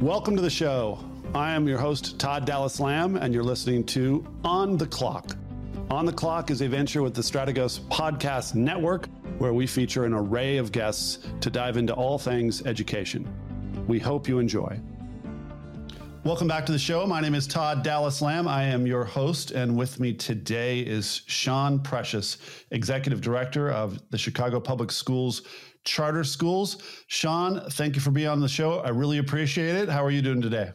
Welcome 0.00 0.36
to 0.36 0.42
the 0.42 0.48
show. 0.48 0.96
I 1.34 1.50
am 1.50 1.66
your 1.66 1.78
host, 1.78 2.20
Todd 2.20 2.44
Dallas 2.44 2.78
Lamb, 2.78 3.16
and 3.16 3.34
you're 3.34 3.42
listening 3.42 3.82
to 3.86 4.24
On 4.44 4.76
the 4.76 4.86
Clock. 4.86 5.36
On 5.90 6.06
the 6.06 6.12
Clock 6.12 6.52
is 6.52 6.60
a 6.60 6.68
venture 6.68 7.02
with 7.02 7.14
the 7.14 7.20
Strategos 7.20 7.80
Podcast 7.88 8.54
Network, 8.54 9.08
where 9.38 9.52
we 9.52 9.66
feature 9.66 10.04
an 10.04 10.14
array 10.14 10.56
of 10.56 10.70
guests 10.70 11.26
to 11.40 11.50
dive 11.50 11.76
into 11.76 11.94
all 11.94 12.16
things 12.16 12.64
education. 12.64 13.28
We 13.88 13.98
hope 13.98 14.28
you 14.28 14.38
enjoy. 14.38 14.80
Welcome 16.22 16.46
back 16.46 16.64
to 16.66 16.72
the 16.72 16.78
show. 16.78 17.04
My 17.04 17.20
name 17.20 17.34
is 17.34 17.48
Todd 17.48 17.82
Dallas 17.82 18.22
Lamb. 18.22 18.46
I 18.46 18.64
am 18.64 18.86
your 18.86 19.02
host, 19.02 19.50
and 19.50 19.76
with 19.76 19.98
me 19.98 20.12
today 20.12 20.78
is 20.78 21.22
Sean 21.26 21.80
Precious, 21.80 22.38
Executive 22.70 23.20
Director 23.20 23.72
of 23.72 24.00
the 24.10 24.18
Chicago 24.18 24.60
Public 24.60 24.92
Schools 24.92 25.42
Charter 25.88 26.22
Schools. 26.24 26.76
Sean, 27.08 27.60
thank 27.70 27.94
you 27.96 28.00
for 28.00 28.10
being 28.10 28.28
on 28.28 28.40
the 28.40 28.48
show. 28.48 28.80
I 28.80 28.90
really 28.90 29.18
appreciate 29.18 29.74
it. 29.74 29.88
How 29.88 30.04
are 30.04 30.10
you 30.10 30.22
doing 30.22 30.40
today? 30.42 30.70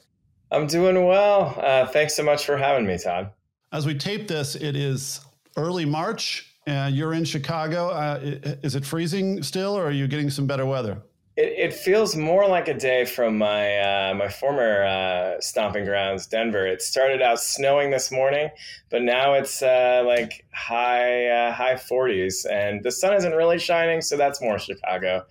I'm 0.52 0.68
doing 0.68 1.06
well. 1.06 1.56
Uh, 1.62 1.88
thanks 1.88 2.16
so 2.16 2.24
much 2.24 2.46
for 2.46 2.58
having 2.58 2.86
me, 2.86 2.98
Todd. 2.98 3.32
As 3.72 3.86
we 3.86 3.96
tape 3.96 4.28
this, 4.28 4.56
it 4.56 4.76
is 4.76 5.22
early 5.56 5.86
March. 5.86 6.50
and 6.66 6.96
you're 6.96 7.14
in 7.14 7.26
Chicago. 7.26 7.90
Uh, 7.90 8.20
is 8.64 8.76
it 8.76 8.86
freezing 8.86 9.44
still, 9.44 9.78
or 9.78 9.86
are 9.86 9.92
you 9.92 10.08
getting 10.08 10.30
some 10.30 10.48
better 10.48 10.66
weather? 10.66 11.02
It, 11.36 11.72
it 11.72 11.74
feels 11.74 12.16
more 12.16 12.48
like 12.48 12.68
a 12.68 12.74
day 12.74 13.06
from 13.06 13.38
my 13.38 13.78
uh, 13.78 14.14
my 14.14 14.30
former 14.30 14.84
uh, 14.84 15.42
stomping 15.42 15.86
grounds, 15.86 16.28
Denver. 16.28 16.68
It 16.68 16.82
started 16.82 17.22
out 17.22 17.40
snowing 17.40 17.92
this 17.92 18.12
morning, 18.12 18.50
but 18.90 19.02
now 19.02 19.34
it's 19.34 19.62
uh, 19.62 20.04
like 20.06 20.46
high 20.54 21.28
uh, 21.28 21.52
high 21.52 21.76
40s, 21.76 22.46
and 22.50 22.84
the 22.84 22.92
sun 22.92 23.14
isn't 23.16 23.34
really 23.34 23.60
shining, 23.60 24.02
so 24.02 24.16
that's 24.18 24.42
more 24.42 24.60
Chicago. 24.60 25.26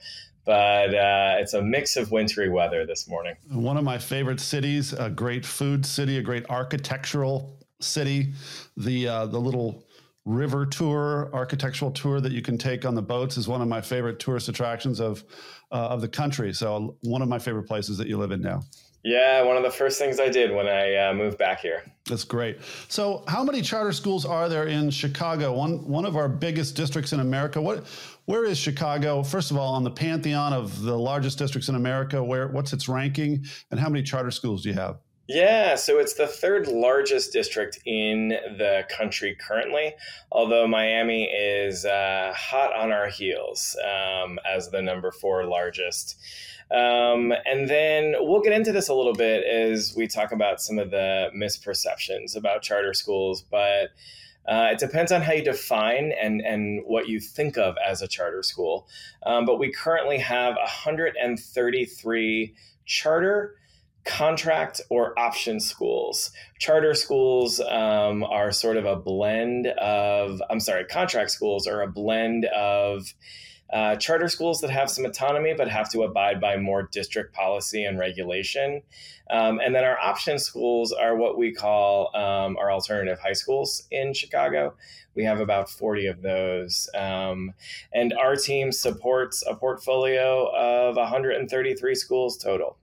But 0.45 0.93
uh, 0.93 1.37
it's 1.39 1.55
a 1.55 1.63
mix 1.63 1.97
of 1.97 2.11
wintry 2.11 2.49
weather 2.49 2.85
this 2.85 3.09
morning. 3.09 3.37
One 3.49 3.77
of 3.77 3.85
my 3.85 3.99
favorite 3.99 4.41
cities, 4.41 4.93
a 4.93 5.09
great 5.09 5.47
food 5.47 5.87
city, 5.87 6.19
a 6.19 6.23
great 6.23 6.45
architectural 6.51 7.65
city. 7.79 8.33
The 8.77 9.07
uh, 9.07 9.27
the 9.27 9.41
little 9.41 9.85
river 10.25 10.65
tour, 10.65 11.31
architectural 11.33 11.91
tour 11.91 12.21
that 12.21 12.33
you 12.33 12.43
can 12.43 12.57
take 12.57 12.85
on 12.85 12.95
the 12.95 13.03
boats 13.03 13.37
is 13.37 13.49
one 13.49 13.61
of 13.61 13.69
my 13.69 13.81
favorite 13.81 14.19
tourist 14.19 14.49
attractions 14.49 15.01
of 15.01 15.25
uh, 15.73 15.89
of 15.89 16.01
the 16.01 16.09
country. 16.09 16.53
So 16.53 16.97
one 17.03 17.23
of 17.23 17.29
my 17.29 17.39
favorite 17.39 17.65
places 17.65 17.99
that 17.99 18.07
you 18.07 18.19
live 18.19 18.31
in 18.31 18.41
now. 18.41 18.63
Yeah, 19.05 19.43
one 19.43 19.57
of 19.57 19.65
the 19.65 19.71
first 19.71 19.99
things 19.99 20.21
I 20.21 20.29
did 20.29 20.55
when 20.55 20.69
I 20.69 20.95
uh, 20.95 21.15
moved 21.15 21.37
back 21.37 21.59
here. 21.59 21.83
That's 22.07 22.23
great. 22.23 22.59
So, 22.89 23.25
how 23.27 23.43
many 23.43 23.61
charter 23.61 23.91
schools 23.91 24.25
are 24.25 24.49
there 24.49 24.69
in 24.69 24.91
Chicago? 24.91 25.55
One 25.55 25.89
one 25.89 26.05
of 26.05 26.17
our 26.17 26.29
biggest 26.29 26.77
districts 26.77 27.13
in 27.13 27.19
America. 27.19 27.61
What 27.61 27.85
where 28.27 28.45
is 28.45 28.59
Chicago? 28.59 29.25
First 29.25 29.51
of 29.51 29.57
all, 29.57 29.75
on 29.75 29.83
the 29.83 29.91
pantheon 29.91 30.53
of 30.53 30.83
the 30.83 30.97
largest 30.97 31.37
districts 31.37 31.69
in 31.69 31.75
America, 31.75 32.23
where 32.23 32.47
what's 32.47 32.73
its 32.73 32.89
ranking, 32.89 33.45
and 33.73 33.81
how 33.81 33.89
many 33.89 34.05
charter 34.05 34.31
schools 34.31 34.63
do 34.63 34.69
you 34.69 34.77
have? 34.77 34.99
Yeah, 35.29 35.77
so 35.77 35.99
it's 35.99 36.15
the 36.15 36.27
third 36.27 36.67
largest 36.67 37.33
district 37.33 37.79
in 37.87 38.29
the 38.29 38.85
country 38.91 39.37
currently, 39.41 39.95
although 40.33 40.67
Miami 40.67 41.27
is 41.27 41.85
uh, 41.85 42.33
hot 42.37 42.75
on 42.75 42.91
our 42.91 43.07
heels 43.07 43.77
um, 43.85 44.41
as 44.45 44.71
the 44.71 44.83
number 44.83 45.13
four 45.13 45.45
largest. 45.45 46.19
Um, 46.73 47.33
and 47.47 47.69
then 47.69 48.15
we'll 48.19 48.41
get 48.41 48.53
into 48.53 48.73
this 48.73 48.89
a 48.89 48.95
little 48.95 49.13
bit 49.15 49.45
as 49.45 49.95
we 49.97 50.09
talk 50.09 50.33
about 50.33 50.61
some 50.61 50.81
of 50.81 50.91
the 50.91 51.31
misperceptions 51.37 52.35
about 52.35 52.63
charter 52.63 52.93
schools, 52.93 53.43
but 53.43 53.91
uh, 54.49 54.71
it 54.73 54.79
depends 54.79 55.13
on 55.13 55.23
how 55.23 55.35
you 55.35 55.45
define 55.45 56.13
and, 56.21 56.41
and 56.41 56.83
what 56.85 57.07
you 57.07 57.21
think 57.21 57.57
of 57.57 57.77
as 57.87 58.03
a 58.03 58.09
charter 58.09 58.43
school. 58.43 58.89
Um, 59.25 59.45
but 59.45 59.61
we 59.61 59.71
currently 59.71 60.19
have 60.19 60.57
133 60.57 62.55
charter 62.85 63.55
contract 64.05 64.81
or 64.91 65.19
option 65.19 65.61
schools. 65.61 66.33
Charter 66.59 66.95
schools 66.95 67.61
um, 67.61 68.25
are 68.25 68.51
sort 68.51 68.77
of 68.77 68.85
a 68.85 68.97
blend 68.97 69.67
of, 69.67 70.43
I'm 70.51 70.61
sorry, 70.61 70.85
contract 70.85 71.31
schools 71.31 71.67
are 71.67 71.83
a 71.83 71.89
blend 71.89 72.47
of 72.47 73.15
uh, 73.73 73.97
charter 73.97 74.29
schools 74.29 74.61
that 74.61 74.71
have 74.71 74.91
some 74.91 75.05
autonomy 75.05 75.55
but 75.57 75.69
have 75.69 75.91
to 75.91 76.03
abide 76.03 76.41
by 76.41 76.57
more 76.57 76.89
district 76.93 77.35
policy 77.35 77.85
and 77.85 77.99
regulation. 77.99 78.83
Um, 79.31 79.61
and 79.65 79.75
then 79.75 79.85
our 79.85 79.99
option 79.99 80.39
schools 80.39 80.93
are 80.93 81.17
what 81.17 81.39
we 81.39 81.53
call 81.53 82.15
um, 82.15 82.59
our 82.59 82.71
alternative 82.71 83.19
high 83.19 83.33
schools 83.33 83.85
in 83.91 84.13
Chicago. 84.13 84.75
We 85.15 85.25
have 85.25 85.41
about 85.41 85.71
40 85.71 86.07
of 86.07 86.23
those. 86.23 86.91
Um, 86.95 87.55
and 87.95 88.13
our 88.13 88.37
team 88.37 88.73
supports 88.73 89.43
a 89.47 89.55
portfolio 89.55 90.51
of 90.55 90.97
133 90.97 91.95
schools 91.95 92.37
total. 92.37 92.77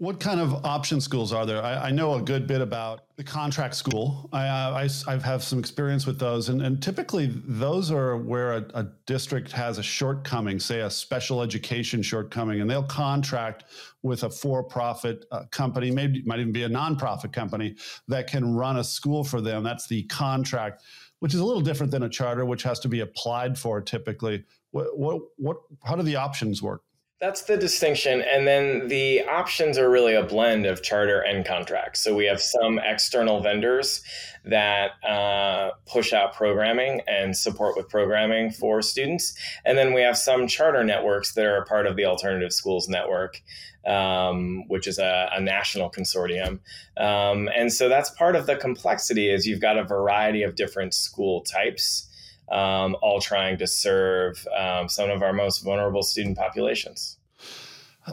What 0.00 0.20
kind 0.20 0.38
of 0.38 0.64
option 0.64 1.00
schools 1.00 1.32
are 1.32 1.44
there? 1.44 1.60
I, 1.60 1.88
I 1.88 1.90
know 1.90 2.14
a 2.14 2.22
good 2.22 2.46
bit 2.46 2.60
about 2.60 3.16
the 3.16 3.24
contract 3.24 3.74
school. 3.74 4.28
I, 4.32 4.46
I, 4.46 4.88
I 5.08 5.18
have 5.18 5.42
some 5.42 5.58
experience 5.58 6.06
with 6.06 6.20
those, 6.20 6.50
and, 6.50 6.62
and 6.62 6.80
typically 6.80 7.26
those 7.26 7.90
are 7.90 8.16
where 8.16 8.52
a, 8.52 8.66
a 8.74 8.86
district 9.06 9.50
has 9.50 9.78
a 9.78 9.82
shortcoming, 9.82 10.60
say 10.60 10.82
a 10.82 10.90
special 10.90 11.42
education 11.42 12.00
shortcoming, 12.00 12.60
and 12.60 12.70
they'll 12.70 12.84
contract 12.84 13.64
with 14.04 14.22
a 14.22 14.30
for-profit 14.30 15.24
uh, 15.32 15.46
company, 15.50 15.90
maybe 15.90 16.22
might 16.22 16.38
even 16.38 16.52
be 16.52 16.62
a 16.62 16.68
nonprofit 16.68 17.32
company 17.32 17.74
that 18.06 18.28
can 18.28 18.54
run 18.54 18.76
a 18.76 18.84
school 18.84 19.24
for 19.24 19.40
them. 19.40 19.64
That's 19.64 19.88
the 19.88 20.04
contract, 20.04 20.84
which 21.18 21.34
is 21.34 21.40
a 21.40 21.44
little 21.44 21.60
different 21.60 21.90
than 21.90 22.04
a 22.04 22.08
charter, 22.08 22.44
which 22.44 22.62
has 22.62 22.78
to 22.80 22.88
be 22.88 23.00
applied 23.00 23.58
for 23.58 23.80
typically. 23.80 24.44
What, 24.70 24.96
what, 24.96 25.22
what 25.38 25.56
how 25.82 25.96
do 25.96 26.04
the 26.04 26.14
options 26.14 26.62
work? 26.62 26.82
That's 27.20 27.42
the 27.42 27.56
distinction. 27.56 28.22
And 28.22 28.46
then 28.46 28.86
the 28.86 29.24
options 29.24 29.76
are 29.76 29.90
really 29.90 30.14
a 30.14 30.22
blend 30.22 30.66
of 30.66 30.84
charter 30.84 31.20
and 31.20 31.44
contract. 31.44 31.96
So 31.96 32.14
we 32.14 32.26
have 32.26 32.40
some 32.40 32.78
external 32.78 33.40
vendors 33.40 34.02
that 34.44 34.92
uh, 35.04 35.72
push 35.86 36.12
out 36.12 36.34
programming 36.34 37.00
and 37.08 37.36
support 37.36 37.76
with 37.76 37.88
programming 37.88 38.52
for 38.52 38.82
students. 38.82 39.36
And 39.64 39.76
then 39.76 39.94
we 39.94 40.00
have 40.02 40.16
some 40.16 40.46
charter 40.46 40.84
networks 40.84 41.34
that 41.34 41.44
are 41.44 41.56
a 41.56 41.64
part 41.64 41.88
of 41.88 41.96
the 41.96 42.04
Alternative 42.04 42.52
Schools 42.52 42.88
Network. 42.88 43.42
Um, 43.86 44.64
which 44.68 44.86
is 44.86 44.98
a, 44.98 45.30
a 45.32 45.40
national 45.40 45.90
consortium. 45.90 46.58
Um, 46.98 47.48
and 47.56 47.72
so 47.72 47.88
that's 47.88 48.10
part 48.10 48.36
of 48.36 48.44
the 48.44 48.56
complexity 48.56 49.30
is 49.30 49.46
you've 49.46 49.62
got 49.62 49.78
a 49.78 49.84
variety 49.84 50.42
of 50.42 50.56
different 50.56 50.92
school 50.92 51.40
types 51.40 52.07
um, 52.50 52.96
all 53.02 53.20
trying 53.20 53.58
to 53.58 53.66
serve 53.66 54.46
um, 54.56 54.88
some 54.88 55.10
of 55.10 55.22
our 55.22 55.32
most 55.32 55.64
vulnerable 55.64 56.02
student 56.02 56.36
populations. 56.36 57.18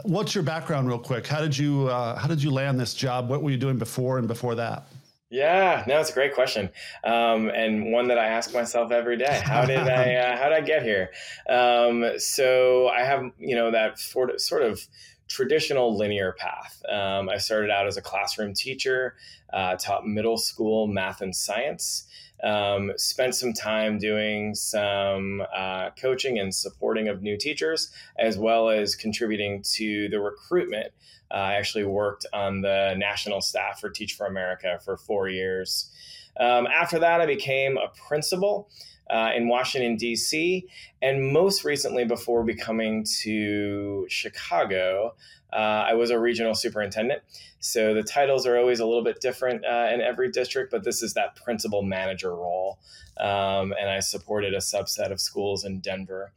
What's 0.02 0.34
your 0.34 0.44
background, 0.44 0.88
real 0.88 0.98
quick? 0.98 1.26
How 1.26 1.40
did 1.40 1.56
you 1.56 1.88
uh, 1.88 2.16
how 2.16 2.28
did 2.28 2.42
you 2.42 2.50
land 2.50 2.78
this 2.78 2.94
job? 2.94 3.28
What 3.28 3.42
were 3.42 3.50
you 3.50 3.56
doing 3.56 3.78
before 3.78 4.18
and 4.18 4.28
before 4.28 4.54
that? 4.56 4.88
Yeah, 5.28 5.82
no, 5.88 6.00
it's 6.00 6.10
a 6.10 6.12
great 6.12 6.34
question, 6.34 6.70
um, 7.02 7.48
and 7.48 7.90
one 7.90 8.06
that 8.08 8.18
I 8.18 8.26
ask 8.26 8.54
myself 8.54 8.92
every 8.92 9.16
day. 9.16 9.40
How 9.42 9.64
did 9.64 9.78
I 9.78 10.14
uh, 10.16 10.36
how 10.36 10.48
did 10.50 10.58
I 10.58 10.60
get 10.60 10.82
here? 10.82 11.10
Um, 11.48 12.18
so 12.18 12.88
I 12.88 13.04
have 13.04 13.24
you 13.38 13.56
know 13.56 13.70
that 13.70 13.98
sort 13.98 14.30
of, 14.30 14.40
sort 14.40 14.62
of 14.62 14.86
traditional 15.28 15.96
linear 15.96 16.32
path. 16.38 16.80
Um, 16.88 17.28
I 17.28 17.38
started 17.38 17.70
out 17.70 17.86
as 17.86 17.96
a 17.96 18.02
classroom 18.02 18.54
teacher, 18.54 19.16
uh, 19.52 19.76
taught 19.76 20.06
middle 20.06 20.38
school 20.38 20.86
math 20.86 21.20
and 21.20 21.34
science. 21.34 22.05
Um, 22.42 22.92
spent 22.96 23.34
some 23.34 23.52
time 23.52 23.98
doing 23.98 24.54
some 24.54 25.42
uh, 25.54 25.90
coaching 25.90 26.38
and 26.38 26.54
supporting 26.54 27.08
of 27.08 27.22
new 27.22 27.36
teachers, 27.36 27.90
as 28.18 28.36
well 28.36 28.68
as 28.68 28.94
contributing 28.94 29.62
to 29.74 30.08
the 30.08 30.20
recruitment. 30.20 30.92
Uh, 31.30 31.34
I 31.34 31.54
actually 31.54 31.84
worked 31.84 32.26
on 32.32 32.60
the 32.60 32.94
national 32.96 33.40
staff 33.40 33.80
for 33.80 33.90
Teach 33.90 34.14
for 34.14 34.26
America 34.26 34.78
for 34.84 34.96
four 34.96 35.28
years. 35.28 35.90
Um, 36.38 36.66
after 36.66 36.98
that, 36.98 37.20
I 37.20 37.26
became 37.26 37.78
a 37.78 37.88
principal. 38.08 38.68
Uh, 39.08 39.30
in 39.36 39.48
Washington, 39.48 39.96
D.C., 39.96 40.66
and 41.00 41.32
most 41.32 41.64
recently, 41.64 42.04
before 42.04 42.42
becoming 42.44 43.04
to 43.22 44.06
Chicago, 44.08 45.14
uh, 45.52 45.56
I 45.88 45.94
was 45.94 46.10
a 46.10 46.18
regional 46.18 46.54
superintendent. 46.54 47.22
So 47.60 47.94
the 47.94 48.02
titles 48.02 48.46
are 48.46 48.56
always 48.56 48.80
a 48.80 48.86
little 48.86 49.04
bit 49.04 49.20
different 49.20 49.64
uh, 49.64 49.90
in 49.92 50.00
every 50.00 50.30
district, 50.30 50.70
but 50.70 50.84
this 50.84 51.02
is 51.02 51.14
that 51.14 51.36
principal 51.36 51.82
manager 51.82 52.34
role. 52.34 52.78
Um, 53.16 53.74
and 53.80 53.88
I 53.88 54.00
supported 54.00 54.54
a 54.54 54.58
subset 54.58 55.10
of 55.10 55.20
schools 55.20 55.64
in 55.64 55.80
Denver. 55.80 56.32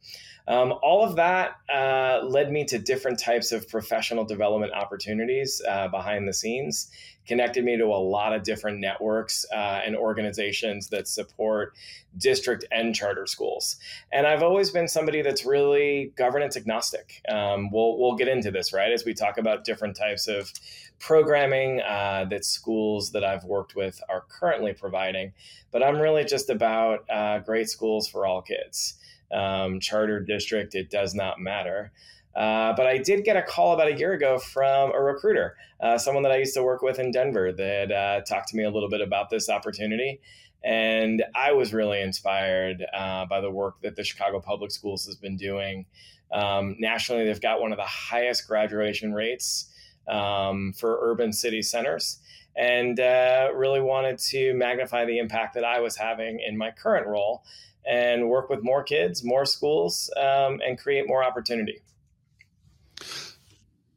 Um, 0.48 0.74
all 0.82 1.04
of 1.04 1.16
that 1.16 1.56
uh, 1.72 2.24
led 2.24 2.50
me 2.50 2.64
to 2.64 2.78
different 2.78 3.20
types 3.20 3.52
of 3.52 3.68
professional 3.68 4.24
development 4.24 4.72
opportunities 4.72 5.62
uh, 5.68 5.88
behind 5.88 6.26
the 6.26 6.32
scenes 6.32 6.90
connected 7.26 7.64
me 7.64 7.76
to 7.76 7.84
a 7.84 8.02
lot 8.02 8.32
of 8.32 8.42
different 8.42 8.78
networks 8.78 9.46
uh, 9.52 9.80
and 9.84 9.94
organizations 9.96 10.88
that 10.88 11.06
support 11.06 11.74
district 12.18 12.64
and 12.72 12.94
charter 12.94 13.26
schools. 13.26 13.76
And 14.12 14.26
I've 14.26 14.42
always 14.42 14.70
been 14.70 14.88
somebody 14.88 15.22
that's 15.22 15.44
really 15.44 16.12
governance 16.16 16.56
agnostic. 16.56 17.22
Um, 17.28 17.70
we'll, 17.70 17.98
we'll 17.98 18.16
get 18.16 18.28
into 18.28 18.50
this, 18.50 18.72
right, 18.72 18.90
as 18.92 19.04
we 19.04 19.14
talk 19.14 19.38
about 19.38 19.64
different 19.64 19.96
types 19.96 20.26
of 20.26 20.52
programming 20.98 21.80
uh, 21.82 22.26
that 22.30 22.44
schools 22.44 23.12
that 23.12 23.24
I've 23.24 23.44
worked 23.44 23.76
with 23.76 24.00
are 24.08 24.24
currently 24.28 24.72
providing. 24.72 25.32
But 25.70 25.82
I'm 25.82 25.98
really 25.98 26.24
just 26.24 26.50
about 26.50 27.08
uh, 27.08 27.38
great 27.38 27.68
schools 27.68 28.08
for 28.08 28.26
all 28.26 28.42
kids. 28.42 28.94
Um, 29.32 29.80
charter 29.80 30.20
district, 30.20 30.74
it 30.74 30.90
does 30.90 31.14
not 31.14 31.40
matter. 31.40 31.92
Uh, 32.34 32.72
but 32.76 32.86
I 32.86 32.98
did 32.98 33.24
get 33.24 33.36
a 33.36 33.42
call 33.42 33.74
about 33.74 33.88
a 33.88 33.98
year 33.98 34.12
ago 34.12 34.38
from 34.38 34.92
a 34.92 35.00
recruiter, 35.00 35.56
uh, 35.80 35.98
someone 35.98 36.22
that 36.22 36.32
I 36.32 36.36
used 36.36 36.54
to 36.54 36.62
work 36.62 36.80
with 36.80 36.98
in 36.98 37.10
Denver, 37.10 37.52
that 37.52 37.90
uh, 37.90 38.20
talked 38.20 38.48
to 38.48 38.56
me 38.56 38.64
a 38.64 38.70
little 38.70 38.88
bit 38.88 39.00
about 39.00 39.30
this 39.30 39.48
opportunity. 39.48 40.20
And 40.62 41.24
I 41.34 41.52
was 41.52 41.72
really 41.72 42.00
inspired 42.00 42.84
uh, 42.94 43.26
by 43.26 43.40
the 43.40 43.50
work 43.50 43.80
that 43.82 43.96
the 43.96 44.04
Chicago 44.04 44.40
Public 44.40 44.70
Schools 44.70 45.06
has 45.06 45.16
been 45.16 45.36
doing. 45.36 45.86
Um, 46.32 46.76
nationally, 46.78 47.24
they've 47.24 47.40
got 47.40 47.60
one 47.60 47.72
of 47.72 47.78
the 47.78 47.84
highest 47.84 48.46
graduation 48.46 49.12
rates 49.12 49.70
um, 50.06 50.72
for 50.72 50.98
urban 51.02 51.32
city 51.32 51.62
centers 51.62 52.20
and 52.56 53.00
uh, 53.00 53.48
really 53.54 53.80
wanted 53.80 54.18
to 54.18 54.52
magnify 54.54 55.04
the 55.04 55.18
impact 55.18 55.54
that 55.54 55.64
I 55.64 55.80
was 55.80 55.96
having 55.96 56.40
in 56.40 56.56
my 56.56 56.70
current 56.70 57.06
role 57.06 57.42
and 57.86 58.28
work 58.28 58.50
with 58.50 58.62
more 58.62 58.82
kids, 58.82 59.24
more 59.24 59.44
schools, 59.44 60.10
um, 60.16 60.60
and 60.66 60.78
create 60.78 61.06
more 61.08 61.24
opportunity. 61.24 61.80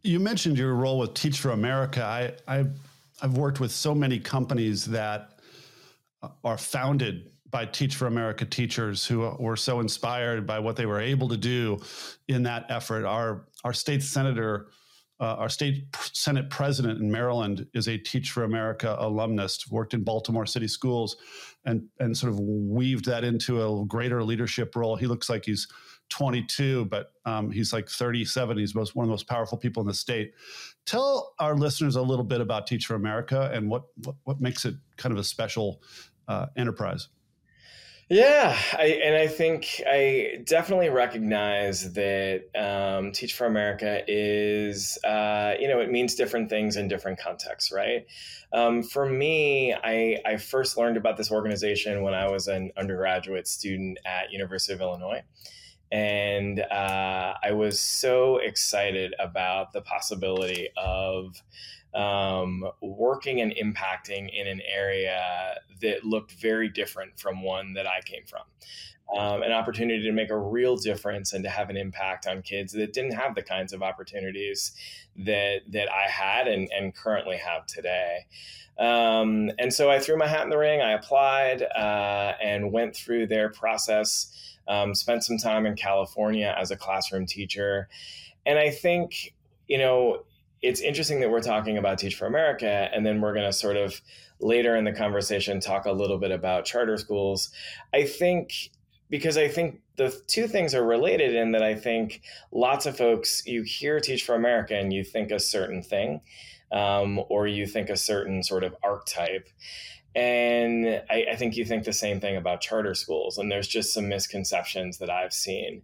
You 0.03 0.19
mentioned 0.19 0.57
your 0.57 0.75
role 0.75 0.99
with 0.99 1.13
Teach 1.13 1.39
for 1.39 1.51
America. 1.51 2.03
I, 2.03 2.33
I, 2.47 2.65
I've 3.21 3.37
worked 3.37 3.59
with 3.59 3.71
so 3.71 3.95
many 3.95 4.19
companies 4.19 4.85
that 4.85 5.39
are 6.43 6.57
founded 6.57 7.31
by 7.49 7.65
Teach 7.65 7.95
for 7.95 8.07
America 8.07 8.45
teachers 8.45 9.05
who 9.05 9.19
were 9.39 9.55
so 9.55 9.79
inspired 9.79 10.47
by 10.47 10.59
what 10.59 10.75
they 10.75 10.85
were 10.85 10.99
able 10.99 11.29
to 11.29 11.37
do 11.37 11.79
in 12.27 12.43
that 12.43 12.65
effort. 12.69 13.05
Our 13.05 13.45
our 13.63 13.73
state 13.73 14.03
senator, 14.03 14.71
uh, 15.19 15.35
our 15.35 15.49
state 15.49 15.85
senate 16.13 16.49
president 16.49 16.99
in 16.99 17.11
Maryland 17.11 17.67
is 17.73 17.87
a 17.87 17.97
Teach 17.97 18.31
for 18.31 18.43
America 18.43 18.95
alumnus. 18.99 19.69
Worked 19.69 19.93
in 19.93 20.03
Baltimore 20.03 20.47
City 20.47 20.67
Schools, 20.67 21.15
and 21.65 21.87
and 21.99 22.15
sort 22.17 22.33
of 22.33 22.39
weaved 22.39 23.05
that 23.05 23.23
into 23.23 23.61
a 23.61 23.85
greater 23.85 24.23
leadership 24.23 24.75
role. 24.75 24.95
He 24.95 25.07
looks 25.07 25.29
like 25.29 25.45
he's 25.45 25.67
22, 26.09 26.85
but 26.85 27.11
um, 27.25 27.51
he's 27.51 27.73
like 27.73 27.89
37. 27.89 28.57
He's 28.57 28.75
most, 28.75 28.95
one 28.95 29.05
of 29.05 29.07
the 29.07 29.13
most 29.13 29.27
powerful 29.27 29.57
people 29.57 29.81
in 29.81 29.87
the 29.87 29.93
state. 29.93 30.33
Tell 30.85 31.33
our 31.39 31.55
listeners 31.55 31.95
a 31.95 32.01
little 32.01 32.25
bit 32.25 32.41
about 32.41 32.67
Teach 32.67 32.85
for 32.85 32.95
America 32.95 33.49
and 33.53 33.69
what 33.69 33.83
what, 34.03 34.15
what 34.23 34.41
makes 34.41 34.65
it 34.65 34.75
kind 34.97 35.13
of 35.13 35.19
a 35.19 35.23
special 35.23 35.81
uh, 36.27 36.47
enterprise. 36.55 37.07
Yeah, 38.09 38.55
I, 38.73 38.99
and 39.03 39.15
I 39.15 39.27
think 39.27 39.81
I 39.87 40.43
definitely 40.45 40.89
recognize 40.89 41.93
that 41.93 42.43
um, 42.53 43.13
Teach 43.13 43.33
for 43.33 43.47
America 43.47 44.03
is, 44.07 44.97
uh, 45.05 45.53
you 45.59 45.67
know, 45.69 45.79
it 45.79 45.89
means 45.89 46.13
different 46.15 46.49
things 46.49 46.75
in 46.75 46.89
different 46.89 47.17
contexts, 47.19 47.71
right? 47.71 48.05
Um, 48.51 48.83
for 48.83 49.09
me, 49.09 49.73
I, 49.73 50.19
I 50.25 50.37
first 50.37 50.77
learned 50.77 50.97
about 50.97 51.17
this 51.17 51.31
organization 51.31 52.03
when 52.03 52.13
I 52.13 52.29
was 52.29 52.47
an 52.47 52.71
undergraduate 52.77 53.47
student 53.47 53.97
at 54.05 54.31
University 54.31 54.73
of 54.73 54.81
Illinois. 54.81 55.23
And 55.91 56.59
uh, 56.59 57.35
I 57.41 57.51
was 57.53 57.79
so 57.79 58.37
excited 58.37 59.13
about 59.17 59.73
the 59.73 59.81
possibility 59.81 60.69
of 60.75 61.41
um, 61.95 62.65
working 62.81 63.41
and 63.41 63.53
impacting 63.55 64.29
in 64.33 64.47
an 64.47 64.61
area 64.67 65.55
that 65.81 66.03
looked 66.03 66.33
very 66.33 66.69
different 66.69 67.19
from 67.19 67.43
one 67.43 67.73
that 67.73 67.87
I 67.87 68.01
came 68.05 68.23
from. 68.25 68.41
Um, 69.15 69.43
an 69.43 69.51
opportunity 69.51 70.01
to 70.03 70.11
make 70.11 70.29
a 70.29 70.37
real 70.37 70.75
difference 70.75 71.33
and 71.33 71.43
to 71.43 71.49
have 71.49 71.69
an 71.69 71.77
impact 71.77 72.25
on 72.25 72.41
kids 72.41 72.71
that 72.73 72.93
didn't 72.93 73.13
have 73.13 73.35
the 73.35 73.43
kinds 73.43 73.73
of 73.73 73.83
opportunities 73.83 74.71
that 75.17 75.61
that 75.69 75.91
I 75.91 76.09
had 76.09 76.47
and, 76.47 76.69
and 76.75 76.95
currently 76.95 77.37
have 77.37 77.67
today. 77.67 78.25
Um, 78.79 79.51
and 79.59 79.71
so 79.71 79.91
I 79.91 79.99
threw 79.99 80.17
my 80.17 80.25
hat 80.25 80.43
in 80.43 80.49
the 80.49 80.57
ring. 80.57 80.81
I 80.81 80.93
applied 80.93 81.61
uh, 81.61 82.33
and 82.41 82.71
went 82.71 82.95
through 82.95 83.27
their 83.27 83.49
process. 83.49 84.31
Um, 84.67 84.95
spent 84.95 85.23
some 85.23 85.37
time 85.37 85.65
in 85.65 85.75
California 85.75 86.55
as 86.57 86.71
a 86.71 86.77
classroom 86.77 87.25
teacher, 87.25 87.89
and 88.45 88.57
I 88.57 88.69
think 88.69 89.35
you 89.67 89.77
know 89.77 90.23
it's 90.63 90.79
interesting 90.79 91.19
that 91.19 91.29
we're 91.29 91.41
talking 91.41 91.77
about 91.77 91.99
Teach 91.99 92.15
for 92.15 92.25
America, 92.25 92.89
and 92.93 93.05
then 93.05 93.19
we're 93.19 93.33
going 93.33 93.45
to 93.45 93.53
sort 93.53 93.75
of 93.75 94.01
later 94.39 94.75
in 94.75 94.85
the 94.85 94.93
conversation 94.93 95.59
talk 95.59 95.85
a 95.85 95.91
little 95.91 96.17
bit 96.17 96.31
about 96.31 96.65
charter 96.65 96.97
schools. 96.97 97.51
I 97.93 98.05
think 98.05 98.71
because 99.09 99.37
I 99.37 99.47
think 99.49 99.81
the 99.97 100.17
two 100.25 100.47
things 100.47 100.73
are 100.73 100.83
related 100.83 101.35
in 101.35 101.51
that 101.51 101.61
I 101.61 101.75
think 101.75 102.21
lots 102.51 102.85
of 102.85 102.97
folks, 102.97 103.45
you 103.45 103.61
hear 103.61 103.99
Teach 103.99 104.23
for 104.23 104.33
America 104.33 104.75
and 104.75 104.91
you 104.91 105.03
think 105.03 105.29
a 105.29 105.39
certain 105.39 105.83
thing, 105.83 106.21
um, 106.71 107.21
or 107.29 107.45
you 107.45 107.67
think 107.67 107.89
a 107.89 107.97
certain 107.97 108.41
sort 108.41 108.63
of 108.63 108.73
archetype. 108.81 109.49
And 110.15 111.01
I, 111.09 111.25
I, 111.31 111.35
think 111.35 111.57
you 111.57 111.65
think 111.65 111.85
the 111.85 111.93
same 111.93 112.19
thing 112.19 112.37
about 112.37 112.61
charter 112.61 112.93
schools, 112.93 113.39
and 113.39 113.51
there's 113.51 113.67
just 113.67 113.93
some 113.93 114.07
misconceptions 114.07 114.99
that 114.99 115.09
I've 115.09 115.33
seen. 115.33 115.81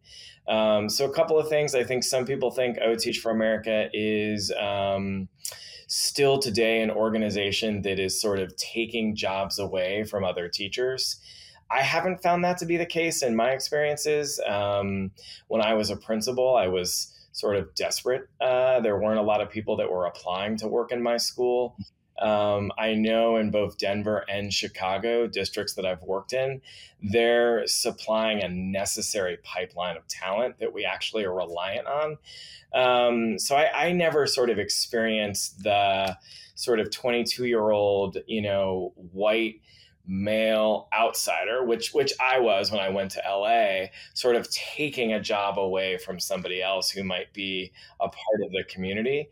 Um, 0.48 0.88
so, 0.88 1.06
a 1.06 1.14
couple 1.14 1.40
of 1.40 1.50
things. 1.50 1.74
I 1.74 1.84
think 1.84 2.04
some 2.04 2.26
people 2.26 2.52
think 2.52 2.78
Oh 2.84 2.96
Teach 2.96 3.20
for 3.20 3.32
America 3.32 3.90
is 3.92 4.52
um, 4.52 5.30
still 5.88 6.38
today 6.38 6.82
an 6.82 6.92
organization 6.92 7.82
that 7.82 8.00
is 8.00 8.22
sort 8.22 8.40
of 8.40 8.56
taking 8.56 9.16
jobs 9.16 9.58
away 9.58 10.04
from 10.04 10.24
other 10.24 10.48
teachers. 10.48 11.20
I 11.72 11.82
haven't 11.82 12.22
found 12.22 12.44
that 12.44 12.58
to 12.60 12.66
be 12.66 12.78
the 12.78 12.86
case 12.86 13.22
in 13.22 13.36
my 13.36 13.52
experiences. 13.52 14.40
Um, 14.48 15.12
when 15.48 15.62
I 15.62 15.74
was 15.74 15.90
a 15.90 15.96
principal, 15.96 16.56
I 16.56 16.68
was 16.68 17.16
sort 17.32 17.56
of 17.56 17.74
desperate. 17.76 18.24
Uh, 18.42 18.80
there 18.82 19.00
weren't 19.00 19.20
a 19.20 19.24
lot 19.24 19.42
of 19.42 19.50
people 19.50 19.78
that 19.78 19.92
were 19.92 20.06
applying 20.06 20.58
to 20.58 20.68
work 20.68 20.92
in 20.92 21.02
my 21.02 21.18
school. 21.18 21.76
Um, 22.20 22.72
I 22.78 22.94
know 22.94 23.38
in 23.38 23.52
both 23.52 23.78
Denver 23.78 24.26
and 24.30 24.54
Chicago, 24.54 25.28
districts 25.28 25.74
that 25.76 25.86
I've 25.86 26.02
worked 26.04 26.34
in, 26.34 26.62
they're 27.02 27.66
supplying 27.68 28.42
a 28.42 28.50
necessary 28.50 29.38
pipeline 29.44 29.98
of 29.98 30.08
talent 30.08 30.60
that 30.60 30.74
we 30.74 30.86
actually 30.86 31.24
are 31.24 31.34
reliant 31.34 31.88
on. 31.88 32.18
Um, 32.74 33.40
so 33.40 33.56
I, 33.56 33.88
I 33.88 33.92
never 33.94 34.28
sort 34.28 34.50
of 34.50 34.60
experienced 34.60 35.64
the 35.64 36.18
sort 36.56 36.80
of 36.80 36.92
22 36.92 37.46
year 37.46 37.70
old, 37.70 38.18
you 38.28 38.42
know, 38.42 38.94
white 38.96 39.62
male 40.10 40.90
outsider, 40.92 41.64
which 41.64 41.94
which 41.94 42.12
I 42.20 42.40
was 42.40 42.72
when 42.72 42.82
I 42.82 42.90
went 42.90 43.12
to 43.12 43.22
LA, 43.26 43.88
sort 44.16 44.36
of 44.36 44.50
taking 44.50 45.14
a 45.14 45.22
job 45.22 45.60
away 45.60 45.98
from 45.98 46.20
somebody 46.20 46.62
else 46.62 46.90
who 46.90 47.04
might 47.04 47.32
be 47.32 47.72
a 48.00 48.10
part 48.10 48.42
of 48.44 48.52
the 48.52 48.64
community. 48.68 49.30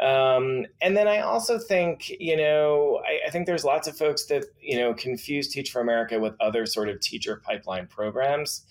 Um, 0.00 0.66
and 0.80 0.96
then 0.96 1.08
I 1.08 1.20
also 1.20 1.58
think, 1.58 2.08
you 2.20 2.36
know, 2.36 3.02
I, 3.04 3.26
I, 3.26 3.30
think 3.30 3.46
there's 3.46 3.64
lots 3.64 3.88
of 3.88 3.96
folks 3.96 4.26
that, 4.26 4.44
you 4.60 4.78
know, 4.78 4.94
confuse 4.94 5.48
Teach 5.48 5.72
for 5.72 5.80
America 5.80 6.20
with 6.20 6.34
other 6.38 6.66
sort 6.66 6.88
of 6.88 7.00
teacher 7.00 7.42
pipeline 7.44 7.88
programs 7.88 8.62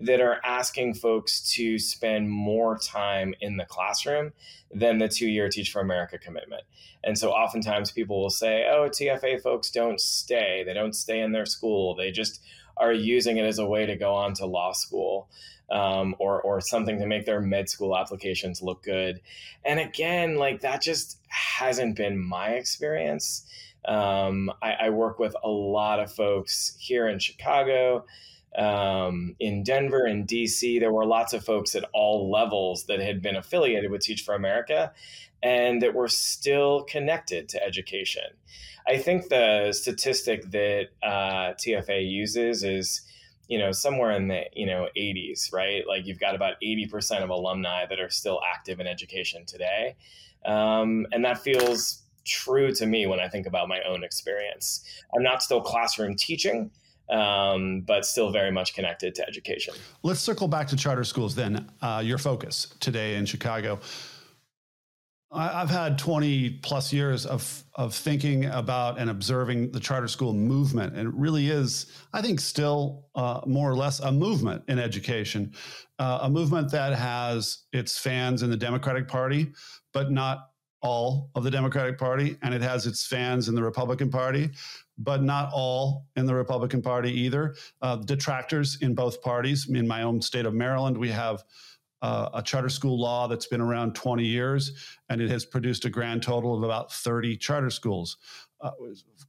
that 0.00 0.20
are 0.20 0.40
asking 0.44 0.94
folks 0.94 1.52
to 1.54 1.78
spend 1.78 2.30
more 2.30 2.78
time 2.78 3.34
in 3.40 3.56
the 3.56 3.64
classroom 3.64 4.32
than 4.72 4.98
the 4.98 5.08
two 5.08 5.28
year 5.28 5.48
Teach 5.48 5.70
for 5.70 5.80
America 5.80 6.18
commitment. 6.18 6.62
And 7.04 7.18
so 7.18 7.30
oftentimes 7.30 7.90
people 7.90 8.20
will 8.20 8.30
say, 8.30 8.66
oh, 8.70 8.88
TFA 8.88 9.42
folks 9.42 9.70
don't 9.70 10.00
stay. 10.00 10.62
They 10.64 10.72
don't 10.72 10.94
stay 10.94 11.20
in 11.20 11.32
their 11.32 11.46
school. 11.46 11.94
They 11.94 12.10
just 12.10 12.40
are 12.76 12.92
using 12.92 13.36
it 13.36 13.44
as 13.44 13.58
a 13.58 13.66
way 13.66 13.86
to 13.86 13.96
go 13.96 14.14
on 14.14 14.34
to 14.34 14.46
law 14.46 14.72
school 14.72 15.28
um, 15.70 16.14
or 16.18 16.40
or 16.42 16.60
something 16.60 16.98
to 16.98 17.06
make 17.06 17.24
their 17.24 17.40
med 17.40 17.68
school 17.68 17.96
applications 17.96 18.62
look 18.62 18.82
good. 18.82 19.20
And 19.64 19.80
again, 19.80 20.36
like 20.36 20.60
that 20.60 20.82
just 20.82 21.18
hasn't 21.28 21.96
been 21.96 22.18
my 22.18 22.50
experience. 22.50 23.46
Um, 23.84 24.52
I, 24.62 24.72
I, 24.72 24.90
work 24.90 25.18
with 25.18 25.34
a 25.42 25.48
lot 25.48 25.98
of 25.98 26.12
folks 26.12 26.76
here 26.78 27.08
in 27.08 27.18
Chicago, 27.18 28.04
um, 28.56 29.34
in 29.40 29.62
Denver, 29.62 30.04
and 30.04 30.26
DC. 30.26 30.78
There 30.80 30.92
were 30.92 31.06
lots 31.06 31.32
of 31.32 31.44
folks 31.44 31.74
at 31.74 31.84
all 31.92 32.30
levels 32.30 32.84
that 32.86 33.00
had 33.00 33.22
been 33.22 33.36
affiliated 33.36 33.90
with 33.90 34.02
Teach 34.02 34.22
for 34.22 34.34
America 34.34 34.92
and 35.42 35.82
that 35.82 35.94
were 35.94 36.08
still 36.08 36.84
connected 36.84 37.48
to 37.48 37.62
education. 37.62 38.22
I 38.86 38.98
think 38.98 39.28
the 39.28 39.72
statistic 39.72 40.50
that 40.50 40.88
uh, 41.02 41.54
TFA 41.54 42.08
uses 42.08 42.64
is 42.64 43.02
you 43.48 43.58
know 43.58 43.72
somewhere 43.72 44.12
in 44.12 44.28
the 44.28 44.44
you 44.54 44.66
know 44.66 44.88
80s 44.96 45.52
right 45.52 45.86
like 45.86 46.06
you've 46.06 46.20
got 46.20 46.34
about 46.34 46.54
80% 46.62 47.22
of 47.22 47.30
alumni 47.30 47.84
that 47.86 48.00
are 48.00 48.08
still 48.08 48.40
active 48.50 48.80
in 48.80 48.86
education 48.86 49.44
today 49.44 49.96
um, 50.44 51.06
and 51.12 51.24
that 51.24 51.38
feels 51.38 52.02
true 52.24 52.72
to 52.72 52.86
me 52.86 53.06
when 53.06 53.18
i 53.18 53.28
think 53.28 53.46
about 53.46 53.68
my 53.68 53.80
own 53.82 54.04
experience 54.04 54.84
i'm 55.14 55.24
not 55.24 55.42
still 55.42 55.60
classroom 55.60 56.14
teaching 56.14 56.70
um, 57.12 57.82
but 57.82 58.04
still 58.04 58.30
very 58.32 58.50
much 58.50 58.74
connected 58.74 59.14
to 59.14 59.26
education 59.28 59.74
let's 60.02 60.20
circle 60.20 60.48
back 60.48 60.66
to 60.66 60.76
charter 60.76 61.04
schools 61.04 61.34
then 61.34 61.70
uh, 61.82 62.02
your 62.04 62.18
focus 62.18 62.74
today 62.80 63.16
in 63.16 63.26
chicago 63.26 63.78
I've 65.34 65.70
had 65.70 65.98
20 65.98 66.50
plus 66.62 66.92
years 66.92 67.24
of, 67.24 67.64
of 67.76 67.94
thinking 67.94 68.44
about 68.46 68.98
and 68.98 69.08
observing 69.08 69.72
the 69.72 69.80
charter 69.80 70.08
school 70.08 70.34
movement. 70.34 70.94
And 70.94 71.08
it 71.08 71.14
really 71.14 71.48
is, 71.48 71.86
I 72.12 72.20
think, 72.20 72.38
still 72.38 73.06
uh, 73.14 73.40
more 73.46 73.70
or 73.70 73.74
less 73.74 74.00
a 74.00 74.12
movement 74.12 74.62
in 74.68 74.78
education, 74.78 75.54
uh, 75.98 76.18
a 76.22 76.30
movement 76.30 76.70
that 76.72 76.92
has 76.92 77.64
its 77.72 77.98
fans 77.98 78.42
in 78.42 78.50
the 78.50 78.58
Democratic 78.58 79.08
Party, 79.08 79.52
but 79.94 80.10
not 80.10 80.50
all 80.82 81.30
of 81.34 81.44
the 81.44 81.50
Democratic 81.50 81.96
Party. 81.96 82.36
And 82.42 82.52
it 82.52 82.60
has 82.60 82.86
its 82.86 83.06
fans 83.06 83.48
in 83.48 83.54
the 83.54 83.62
Republican 83.62 84.10
Party, 84.10 84.50
but 85.02 85.22
not 85.22 85.50
all 85.52 86.06
in 86.16 86.26
the 86.26 86.34
Republican 86.34 86.82
Party 86.82 87.10
either. 87.10 87.54
Uh, 87.80 87.96
detractors 87.96 88.78
in 88.80 88.94
both 88.94 89.20
parties. 89.22 89.68
In 89.68 89.86
my 89.86 90.02
own 90.02 90.20
state 90.20 90.46
of 90.46 90.54
Maryland, 90.54 90.96
we 90.96 91.10
have 91.10 91.42
uh, 92.02 92.28
a 92.34 92.42
charter 92.42 92.68
school 92.68 93.00
law 93.00 93.28
that's 93.28 93.46
been 93.46 93.60
around 93.60 93.94
20 93.94 94.24
years, 94.24 94.72
and 95.08 95.20
it 95.20 95.30
has 95.30 95.44
produced 95.44 95.84
a 95.84 95.90
grand 95.90 96.22
total 96.22 96.56
of 96.56 96.62
about 96.62 96.92
30 96.92 97.36
charter 97.36 97.70
schools. 97.70 98.16
Uh, 98.60 98.70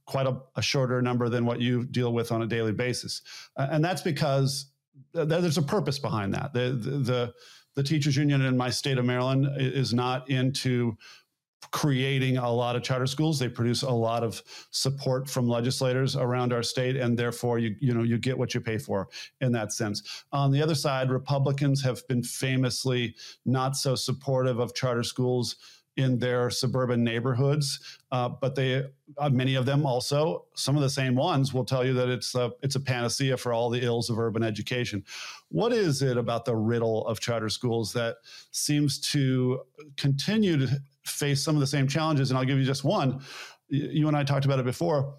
quite 0.06 0.26
a, 0.26 0.36
a, 0.54 0.62
shorter 0.62 1.02
number 1.02 1.28
than 1.28 1.44
what 1.44 1.60
you 1.60 1.84
deal 1.84 2.12
with 2.12 2.30
on 2.30 2.42
a 2.42 2.46
daily 2.46 2.70
basis, 2.70 3.20
and 3.56 3.84
that's 3.84 4.02
because 4.02 4.66
th- 5.12 5.26
there's 5.26 5.58
a 5.58 5.62
purpose 5.62 5.98
behind 5.98 6.32
that. 6.34 6.52
The, 6.52 6.70
the, 6.70 6.90
the 6.98 7.34
the 7.74 7.82
teachers 7.82 8.16
union 8.16 8.42
in 8.42 8.56
my 8.56 8.70
state 8.70 8.98
of 8.98 9.04
Maryland 9.04 9.48
is 9.56 9.92
not 9.92 10.30
into 10.30 10.96
creating 11.70 12.36
a 12.36 12.50
lot 12.50 12.76
of 12.76 12.82
charter 12.82 13.06
schools. 13.06 13.38
They 13.38 13.48
produce 13.48 13.82
a 13.82 13.90
lot 13.90 14.22
of 14.22 14.42
support 14.70 15.28
from 15.28 15.48
legislators 15.48 16.16
around 16.16 16.52
our 16.52 16.62
state, 16.62 16.96
and 16.96 17.18
therefore 17.18 17.58
you 17.58 17.76
you 17.80 17.94
know 17.94 18.02
you 18.02 18.18
get 18.18 18.38
what 18.38 18.54
you 18.54 18.60
pay 18.60 18.78
for 18.78 19.08
in 19.40 19.52
that 19.52 19.72
sense. 19.72 20.24
On 20.32 20.50
the 20.50 20.62
other 20.62 20.74
side, 20.74 21.10
Republicans 21.10 21.82
have 21.82 22.06
been 22.08 22.22
famously 22.22 23.14
not 23.44 23.76
so 23.76 23.94
supportive 23.94 24.58
of 24.58 24.74
charter 24.74 25.02
schools 25.02 25.56
in 25.96 26.18
their 26.18 26.50
suburban 26.50 27.04
neighborhoods, 27.04 27.98
uh, 28.10 28.28
but 28.28 28.54
they 28.54 28.84
uh, 29.18 29.28
many 29.28 29.54
of 29.54 29.64
them 29.64 29.86
also 29.86 30.44
some 30.54 30.76
of 30.76 30.82
the 30.82 30.90
same 30.90 31.14
ones 31.14 31.54
will 31.54 31.64
tell 31.64 31.84
you 31.84 31.92
that 31.92 32.08
it's 32.08 32.34
a 32.34 32.50
it's 32.62 32.74
a 32.74 32.80
panacea 32.80 33.36
for 33.36 33.52
all 33.52 33.70
the 33.70 33.84
ills 33.84 34.10
of 34.10 34.18
urban 34.18 34.42
education. 34.42 35.04
What 35.50 35.72
is 35.72 36.02
it 36.02 36.16
about 36.16 36.44
the 36.44 36.56
riddle 36.56 37.06
of 37.06 37.20
charter 37.20 37.48
schools 37.48 37.92
that 37.92 38.16
seems 38.50 38.98
to 39.12 39.60
continue 39.96 40.66
to 40.66 40.80
face 41.04 41.42
some 41.42 41.54
of 41.54 41.60
the 41.60 41.66
same 41.66 41.86
challenges. 41.86 42.30
And 42.30 42.38
I'll 42.38 42.44
give 42.44 42.58
you 42.58 42.64
just 42.64 42.84
one. 42.84 43.20
You 43.68 44.08
and 44.08 44.16
I 44.16 44.24
talked 44.24 44.44
about 44.44 44.58
it 44.58 44.64
before. 44.64 45.14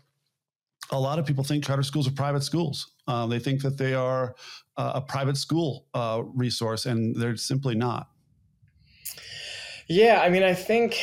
A 0.91 0.99
lot 0.99 1.17
of 1.17 1.25
people 1.25 1.43
think 1.43 1.63
charter 1.63 1.83
schools 1.83 2.07
are 2.07 2.11
private 2.11 2.43
schools. 2.43 2.93
Uh, 3.07 3.25
they 3.25 3.39
think 3.39 3.61
that 3.61 3.77
they 3.77 3.93
are 3.93 4.35
uh, 4.77 4.93
a 4.95 5.01
private 5.01 5.37
school 5.37 5.87
uh, 5.93 6.21
resource, 6.33 6.85
and 6.85 7.15
they're 7.15 7.37
simply 7.37 7.75
not. 7.75 8.09
Yeah, 9.87 10.21
I 10.23 10.29
mean, 10.29 10.43
I 10.43 10.53
think, 10.53 10.97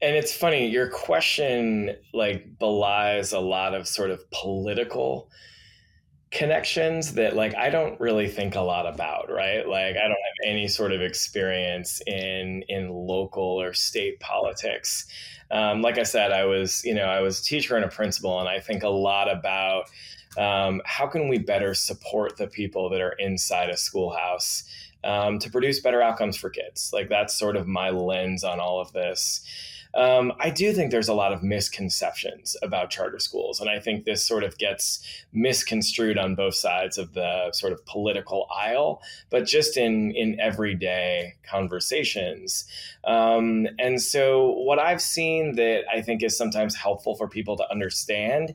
and 0.00 0.14
it's 0.14 0.34
funny. 0.34 0.68
Your 0.68 0.88
question 0.88 1.96
like 2.12 2.58
belies 2.58 3.32
a 3.32 3.40
lot 3.40 3.74
of 3.74 3.88
sort 3.88 4.10
of 4.10 4.28
political 4.30 5.30
connections 6.34 7.14
that 7.14 7.36
like 7.36 7.54
I 7.54 7.70
don't 7.70 7.98
really 8.00 8.28
think 8.28 8.56
a 8.56 8.60
lot 8.60 8.86
about, 8.86 9.30
right? 9.30 9.66
Like 9.66 9.96
I 9.96 10.02
don't 10.02 10.10
have 10.10 10.46
any 10.46 10.68
sort 10.68 10.92
of 10.92 11.00
experience 11.00 12.02
in 12.06 12.64
in 12.68 12.90
local 12.90 13.60
or 13.62 13.72
state 13.72 14.20
politics. 14.20 15.06
Um, 15.50 15.80
like 15.80 15.96
I 15.96 16.02
said, 16.02 16.32
I 16.32 16.44
was 16.44 16.84
you 16.84 16.94
know 16.94 17.06
I 17.06 17.20
was 17.20 17.40
a 17.40 17.44
teacher 17.44 17.76
and 17.76 17.84
a 17.84 17.88
principal, 17.88 18.40
and 18.40 18.48
I 18.48 18.60
think 18.60 18.82
a 18.82 18.88
lot 18.88 19.30
about 19.30 19.84
um, 20.36 20.82
how 20.84 21.06
can 21.06 21.28
we 21.28 21.38
better 21.38 21.72
support 21.74 22.36
the 22.36 22.48
people 22.48 22.90
that 22.90 23.00
are 23.00 23.12
inside 23.12 23.70
a 23.70 23.76
schoolhouse 23.76 24.64
um, 25.04 25.38
to 25.38 25.50
produce 25.50 25.80
better 25.80 26.02
outcomes 26.02 26.36
for 26.36 26.50
kids. 26.50 26.90
Like 26.92 27.08
that's 27.08 27.38
sort 27.38 27.56
of 27.56 27.68
my 27.68 27.90
lens 27.90 28.42
on 28.42 28.58
all 28.58 28.80
of 28.80 28.92
this. 28.92 29.44
Um, 29.94 30.32
I 30.40 30.50
do 30.50 30.72
think 30.72 30.90
there's 30.90 31.08
a 31.08 31.14
lot 31.14 31.32
of 31.32 31.42
misconceptions 31.42 32.56
about 32.62 32.90
charter 32.90 33.18
schools. 33.18 33.60
And 33.60 33.70
I 33.70 33.78
think 33.78 34.04
this 34.04 34.26
sort 34.26 34.42
of 34.42 34.58
gets 34.58 35.00
misconstrued 35.32 36.18
on 36.18 36.34
both 36.34 36.54
sides 36.54 36.98
of 36.98 37.14
the 37.14 37.52
sort 37.52 37.72
of 37.72 37.84
political 37.86 38.48
aisle, 38.54 39.00
but 39.30 39.46
just 39.46 39.76
in, 39.76 40.10
in 40.12 40.38
everyday 40.40 41.34
conversations. 41.48 42.64
Um, 43.04 43.68
and 43.78 44.02
so, 44.02 44.50
what 44.50 44.78
I've 44.78 45.02
seen 45.02 45.56
that 45.56 45.84
I 45.92 46.02
think 46.02 46.22
is 46.22 46.36
sometimes 46.36 46.74
helpful 46.74 47.14
for 47.14 47.28
people 47.28 47.56
to 47.56 47.70
understand 47.70 48.54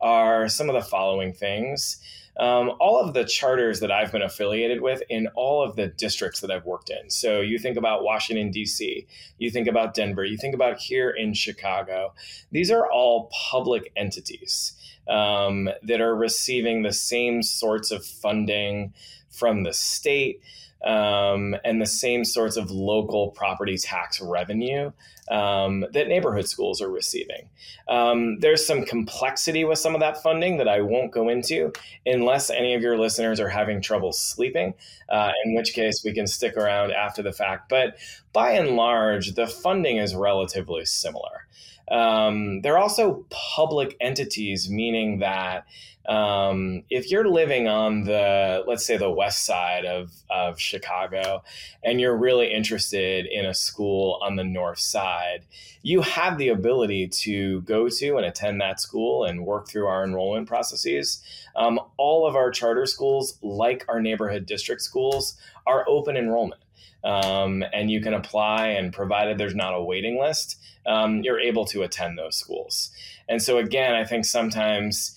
are 0.00 0.48
some 0.48 0.68
of 0.68 0.74
the 0.74 0.82
following 0.82 1.32
things 1.32 2.00
um, 2.40 2.72
all 2.80 2.98
of 2.98 3.12
the 3.12 3.24
charters 3.24 3.80
that 3.80 3.92
I've 3.92 4.10
been 4.10 4.22
affiliated 4.22 4.80
with 4.80 5.02
in 5.10 5.28
all 5.34 5.62
of 5.62 5.76
the 5.76 5.88
districts 5.88 6.40
that 6.40 6.50
I've 6.50 6.64
worked 6.64 6.88
in. 6.88 7.10
So 7.10 7.42
you 7.42 7.58
think 7.58 7.76
about 7.76 8.02
Washington, 8.02 8.50
D.C., 8.50 9.06
you 9.36 9.50
think 9.50 9.68
about 9.68 9.92
Denver, 9.92 10.24
you 10.24 10.38
think 10.38 10.54
about 10.54 10.78
here 10.78 11.10
in 11.10 11.34
Chicago. 11.34 12.14
These 12.50 12.70
are 12.70 12.90
all 12.90 13.30
public 13.50 13.92
entities 13.94 14.72
um, 15.06 15.68
that 15.82 16.00
are 16.00 16.16
receiving 16.16 16.82
the 16.82 16.94
same 16.94 17.42
sorts 17.42 17.90
of 17.90 18.06
funding 18.06 18.94
from 19.28 19.62
the 19.62 19.74
state 19.74 20.40
um, 20.84 21.56
and 21.64 21.80
the 21.80 21.86
same 21.86 22.24
sorts 22.24 22.56
of 22.56 22.70
local 22.70 23.30
property 23.30 23.76
tax 23.76 24.20
revenue 24.20 24.92
um, 25.30 25.86
that 25.92 26.08
neighborhood 26.08 26.48
schools 26.48 26.80
are 26.80 26.90
receiving. 26.90 27.48
Um, 27.88 28.40
there's 28.40 28.66
some 28.66 28.84
complexity 28.84 29.64
with 29.64 29.78
some 29.78 29.94
of 29.94 30.00
that 30.00 30.22
funding 30.22 30.58
that 30.58 30.68
I 30.68 30.80
won't 30.80 31.12
go 31.12 31.28
into 31.28 31.72
unless 32.04 32.50
any 32.50 32.74
of 32.74 32.82
your 32.82 32.98
listeners 32.98 33.38
are 33.38 33.48
having 33.48 33.80
trouble 33.80 34.12
sleeping, 34.12 34.74
uh, 35.08 35.32
in 35.44 35.54
which 35.54 35.72
case 35.72 36.02
we 36.04 36.12
can 36.12 36.26
stick 36.26 36.56
around 36.56 36.92
after 36.92 37.22
the 37.22 37.32
fact. 37.32 37.68
But 37.68 37.96
by 38.32 38.52
and 38.52 38.70
large, 38.70 39.34
the 39.34 39.46
funding 39.46 39.98
is 39.98 40.14
relatively 40.14 40.84
similar. 40.84 41.46
Um, 41.90 42.60
they're 42.62 42.78
also 42.78 43.26
public 43.30 43.96
entities, 44.00 44.70
meaning 44.70 45.18
that 45.20 45.64
um, 46.10 46.82
if 46.90 47.08
you're 47.12 47.28
living 47.28 47.68
on 47.68 48.02
the, 48.02 48.64
let's 48.66 48.84
say, 48.84 48.96
the 48.96 49.08
west 49.08 49.46
side 49.46 49.84
of, 49.84 50.10
of 50.28 50.58
Chicago, 50.58 51.44
and 51.84 52.00
you're 52.00 52.16
really 52.16 52.52
interested 52.52 53.26
in 53.26 53.46
a 53.46 53.54
school 53.54 54.18
on 54.20 54.34
the 54.34 54.42
north 54.42 54.80
side, 54.80 55.44
you 55.82 56.02
have 56.02 56.36
the 56.36 56.48
ability 56.48 57.06
to 57.06 57.60
go 57.60 57.88
to 57.88 58.16
and 58.16 58.26
attend 58.26 58.60
that 58.60 58.80
school 58.80 59.24
and 59.24 59.46
work 59.46 59.68
through 59.68 59.86
our 59.86 60.02
enrollment 60.02 60.48
processes. 60.48 61.22
Um, 61.54 61.78
all 61.96 62.26
of 62.26 62.34
our 62.34 62.50
charter 62.50 62.86
schools, 62.86 63.38
like 63.40 63.84
our 63.88 64.00
neighborhood 64.00 64.46
district 64.46 64.82
schools, 64.82 65.36
are 65.64 65.88
open 65.88 66.16
enrollment. 66.16 66.60
Um, 67.04 67.62
and 67.72 67.88
you 67.88 68.00
can 68.00 68.14
apply, 68.14 68.66
and 68.70 68.92
provided 68.92 69.38
there's 69.38 69.54
not 69.54 69.74
a 69.74 69.82
waiting 69.82 70.20
list, 70.20 70.60
um, 70.86 71.22
you're 71.22 71.38
able 71.38 71.66
to 71.66 71.82
attend 71.82 72.18
those 72.18 72.34
schools. 72.34 72.90
And 73.28 73.40
so, 73.40 73.58
again, 73.58 73.94
I 73.94 74.04
think 74.04 74.24
sometimes 74.24 75.16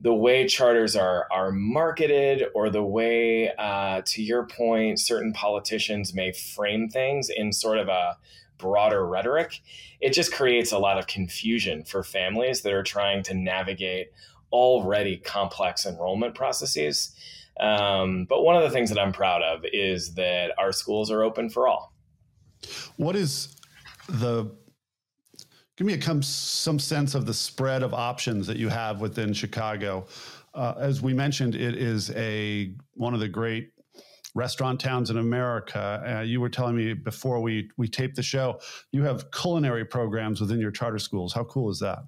the 0.00 0.14
way 0.14 0.46
charters 0.46 0.94
are 0.94 1.26
are 1.30 1.50
marketed 1.52 2.44
or 2.54 2.70
the 2.70 2.82
way 2.82 3.50
uh, 3.56 4.02
to 4.04 4.22
your 4.22 4.46
point 4.46 5.00
certain 5.00 5.32
politicians 5.32 6.14
may 6.14 6.32
frame 6.32 6.88
things 6.88 7.30
in 7.30 7.52
sort 7.52 7.78
of 7.78 7.88
a 7.88 8.16
broader 8.58 9.06
rhetoric 9.06 9.60
it 10.00 10.12
just 10.12 10.32
creates 10.32 10.72
a 10.72 10.78
lot 10.78 10.98
of 10.98 11.06
confusion 11.06 11.84
for 11.84 12.02
families 12.02 12.62
that 12.62 12.72
are 12.72 12.82
trying 12.82 13.22
to 13.24 13.34
navigate 13.34 14.12
already 14.52 15.16
complex 15.18 15.86
enrollment 15.86 16.34
processes. 16.34 17.14
Um, 17.58 18.26
but 18.28 18.42
one 18.42 18.56
of 18.56 18.62
the 18.62 18.70
things 18.70 18.90
that 18.90 18.98
i'm 18.98 19.12
proud 19.12 19.42
of 19.42 19.64
is 19.72 20.14
that 20.14 20.52
our 20.58 20.72
schools 20.72 21.10
are 21.10 21.22
open 21.22 21.48
for 21.48 21.66
all. 21.66 21.92
What 22.96 23.16
is 23.16 23.56
the 24.08 24.50
give 25.76 25.86
me 25.86 25.94
a, 25.94 26.22
some 26.22 26.78
sense 26.78 27.14
of 27.14 27.26
the 27.26 27.34
spread 27.34 27.82
of 27.82 27.94
options 27.94 28.46
that 28.46 28.56
you 28.56 28.68
have 28.68 29.00
within 29.00 29.32
Chicago. 29.32 30.06
Uh, 30.54 30.74
as 30.78 31.02
we 31.02 31.12
mentioned, 31.12 31.54
it 31.54 31.76
is 31.76 32.10
a 32.12 32.74
one 32.94 33.14
of 33.14 33.20
the 33.20 33.28
great 33.28 33.72
restaurant 34.34 34.80
towns 34.80 35.10
in 35.10 35.18
America. 35.18 36.02
Uh, 36.06 36.20
you 36.20 36.40
were 36.40 36.48
telling 36.48 36.76
me 36.76 36.94
before 36.94 37.40
we 37.40 37.70
we 37.76 37.88
taped 37.88 38.16
the 38.16 38.22
show, 38.22 38.58
you 38.90 39.02
have 39.02 39.30
culinary 39.30 39.84
programs 39.84 40.40
within 40.40 40.58
your 40.58 40.70
charter 40.70 40.98
schools. 40.98 41.32
How 41.32 41.44
cool 41.44 41.70
is 41.70 41.78
that? 41.80 41.98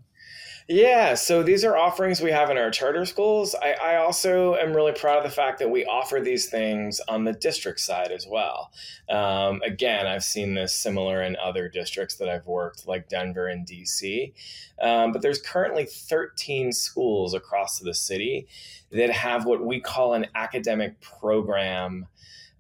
Yeah, 0.71 1.15
so 1.15 1.43
these 1.43 1.65
are 1.65 1.79
offerings 1.79 2.21
we 2.21 2.31
have 2.31 2.51
in 2.51 2.59
our 2.59 2.71
charter 2.71 3.07
schools. 3.07 3.55
I, 3.55 3.73
I, 3.73 3.97
also 3.97 4.55
am 4.55 4.75
really 4.75 4.93
proud 4.93 5.17
of 5.17 5.25
the 5.25 5.31
fact 5.31 5.61
that 5.61 5.71
we 5.71 5.87
offer 5.87 6.21
these 6.21 6.51
things 6.51 7.01
on 7.09 7.25
the 7.25 7.33
district 7.33 7.81
side 7.81 8.13
as 8.13 8.27
well. 8.31 8.71
Um, 9.09 9.63
again, 9.63 10.07
I've 10.07 10.25
seen 10.25 10.53
this 10.53 10.75
similar 10.75 11.23
in 11.23 11.37
other 11.43 11.71
districts 11.71 12.17
that 12.17 12.29
I've 12.29 12.47
worked, 12.47 12.87
like 12.87 13.09
Denver 13.09 13.49
and 13.49 13.67
DC. 13.67 14.35
Um, 14.79 15.13
but 15.13 15.23
there's 15.23 15.41
currently 15.41 15.87
13 15.87 16.73
schools 16.73 17.33
across 17.33 17.79
the 17.79 17.95
city 17.95 18.47
that 18.93 19.09
have 19.09 19.47
what 19.47 19.65
we 19.65 19.81
call 19.81 20.13
an 20.13 20.27
academic 20.35 21.01
program 21.01 22.09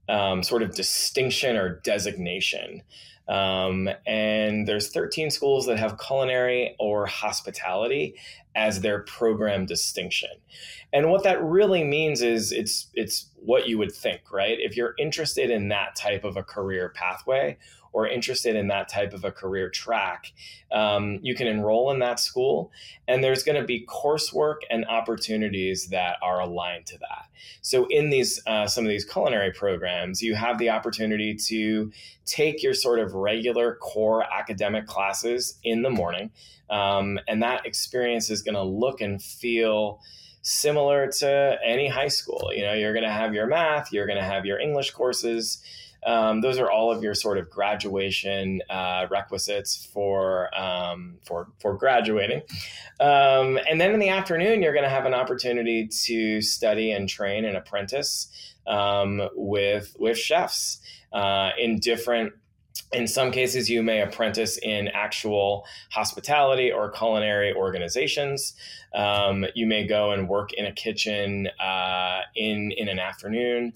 um, 0.08 0.42
sort 0.42 0.62
of 0.62 0.74
distinction 0.74 1.58
or 1.58 1.80
designation. 1.80 2.82
Um, 3.28 3.90
and 4.06 4.66
there's 4.66 4.88
13 4.88 5.30
schools 5.30 5.66
that 5.66 5.78
have 5.78 5.98
culinary 5.98 6.74
or 6.78 7.06
hospitality 7.06 8.14
as 8.54 8.80
their 8.80 9.00
program 9.00 9.66
distinction. 9.66 10.30
And 10.92 11.10
what 11.10 11.24
that 11.24 11.42
really 11.42 11.84
means 11.84 12.22
is 12.22 12.52
it's 12.52 12.88
it's 12.94 13.30
what 13.36 13.68
you 13.68 13.78
would 13.78 13.92
think, 13.92 14.32
right? 14.32 14.56
If 14.58 14.76
you're 14.76 14.94
interested 14.98 15.50
in 15.50 15.68
that 15.68 15.94
type 15.94 16.24
of 16.24 16.36
a 16.36 16.42
career 16.42 16.88
pathway 16.94 17.58
or 17.98 18.06
interested 18.06 18.54
in 18.54 18.68
that 18.68 18.88
type 18.88 19.12
of 19.12 19.24
a 19.24 19.32
career 19.32 19.68
track, 19.68 20.32
um, 20.70 21.18
you 21.20 21.34
can 21.34 21.48
enroll 21.48 21.90
in 21.90 21.98
that 21.98 22.20
school, 22.20 22.70
and 23.08 23.24
there's 23.24 23.42
going 23.42 23.60
to 23.60 23.66
be 23.66 23.84
coursework 23.86 24.58
and 24.70 24.86
opportunities 24.86 25.88
that 25.88 26.16
are 26.22 26.38
aligned 26.38 26.86
to 26.86 26.96
that. 26.98 27.24
So, 27.60 27.86
in 27.86 28.10
these 28.10 28.40
uh, 28.46 28.68
some 28.68 28.84
of 28.84 28.88
these 28.88 29.04
culinary 29.04 29.50
programs, 29.50 30.22
you 30.22 30.36
have 30.36 30.58
the 30.58 30.70
opportunity 30.70 31.34
to 31.48 31.90
take 32.24 32.62
your 32.62 32.72
sort 32.72 33.00
of 33.00 33.14
regular 33.14 33.74
core 33.74 34.22
academic 34.32 34.86
classes 34.86 35.58
in 35.64 35.82
the 35.82 35.90
morning, 35.90 36.30
um, 36.70 37.18
and 37.26 37.42
that 37.42 37.66
experience 37.66 38.30
is 38.30 38.42
going 38.42 38.54
to 38.54 38.62
look 38.62 39.00
and 39.00 39.20
feel 39.20 39.98
similar 40.42 41.08
to 41.08 41.58
any 41.64 41.88
high 41.88 42.06
school. 42.06 42.52
You 42.54 42.62
know, 42.62 42.74
you're 42.74 42.92
going 42.92 43.04
to 43.04 43.10
have 43.10 43.34
your 43.34 43.48
math, 43.48 43.92
you're 43.92 44.06
going 44.06 44.20
to 44.20 44.24
have 44.24 44.46
your 44.46 44.60
English 44.60 44.92
courses. 44.92 45.60
Um, 46.06 46.40
those 46.40 46.58
are 46.58 46.70
all 46.70 46.92
of 46.92 47.02
your 47.02 47.14
sort 47.14 47.38
of 47.38 47.50
graduation 47.50 48.62
uh, 48.70 49.06
requisites 49.10 49.88
for 49.92 50.54
um, 50.58 51.18
for 51.24 51.48
for 51.60 51.76
graduating. 51.76 52.42
Um, 53.00 53.58
and 53.68 53.80
then 53.80 53.92
in 53.92 54.00
the 54.00 54.08
afternoon, 54.08 54.62
you're 54.62 54.72
going 54.72 54.84
to 54.84 54.90
have 54.90 55.06
an 55.06 55.14
opportunity 55.14 55.88
to 56.04 56.40
study 56.40 56.92
and 56.92 57.08
train 57.08 57.44
and 57.44 57.56
apprentice 57.56 58.28
um, 58.66 59.28
with 59.34 59.96
with 59.98 60.18
chefs 60.18 60.80
uh, 61.12 61.50
in 61.58 61.78
different 61.78 62.32
in 62.92 63.06
some 63.06 63.30
cases, 63.30 63.68
you 63.68 63.82
may 63.82 64.00
apprentice 64.00 64.58
in 64.58 64.88
actual 64.88 65.66
hospitality 65.90 66.72
or 66.72 66.90
culinary 66.90 67.52
organizations. 67.52 68.54
Um, 68.94 69.44
you 69.54 69.66
may 69.66 69.86
go 69.86 70.12
and 70.12 70.28
work 70.28 70.52
in 70.54 70.64
a 70.64 70.72
kitchen 70.72 71.48
uh, 71.60 72.20
in 72.34 72.72
in 72.72 72.88
an 72.88 72.98
afternoon. 72.98 73.74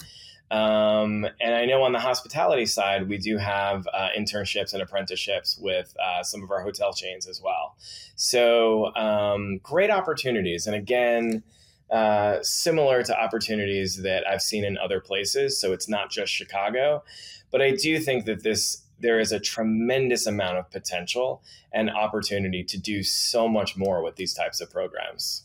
Um, 0.53 1.27
and 1.41 1.55
I 1.55 1.65
know 1.65 1.83
on 1.83 1.93
the 1.93 1.99
hospitality 1.99 2.67
side, 2.67 3.09
we 3.09 3.17
do 3.17 3.39
have 3.39 3.89
uh, 3.95 4.09
internships 4.17 4.75
and 4.75 4.83
apprenticeships 4.83 5.59
with 5.59 5.97
uh, 5.99 6.23
some 6.23 6.43
of 6.43 6.51
our 6.51 6.61
hotel 6.61 6.93
chains 6.93 7.27
as 7.27 7.41
well. 7.41 7.75
So 8.17 8.95
um, 8.95 9.61
great 9.63 9.91
opportunities. 9.91 10.67
And 10.67 10.77
again, 10.77 11.43
uh, 11.91 12.43
similar 12.43 13.03
to 13.03 13.19
opportunities 13.19 14.03
that 14.03 14.29
I've 14.29 14.43
seen 14.43 14.63
in 14.63 14.77
other 14.77 15.01
places. 15.01 15.59
So 15.59 15.73
it's 15.73 15.89
not 15.89 16.11
just 16.11 16.31
Chicago, 16.31 17.03
but 17.51 17.63
I 17.63 17.71
do 17.71 17.99
think 17.99 18.27
that 18.27 18.43
this 18.43 18.83
there 19.01 19.19
is 19.19 19.33
a 19.33 19.41
tremendous 19.41 20.27
amount 20.27 20.59
of 20.59 20.71
potential 20.71 21.43
and 21.73 21.91
opportunity 21.91 22.63
to 22.63 22.79
do 22.79 23.03
so 23.03 23.49
much 23.49 23.77
more 23.77 24.01
with 24.03 24.15
these 24.15 24.33
types 24.33 24.61
of 24.61 24.71
programs. 24.71 25.43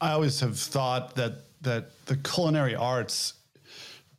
I 0.00 0.12
always 0.12 0.40
have 0.40 0.58
thought 0.58 1.14
that 1.16 1.44
that 1.60 2.06
the 2.06 2.16
culinary 2.16 2.74
arts 2.74 3.34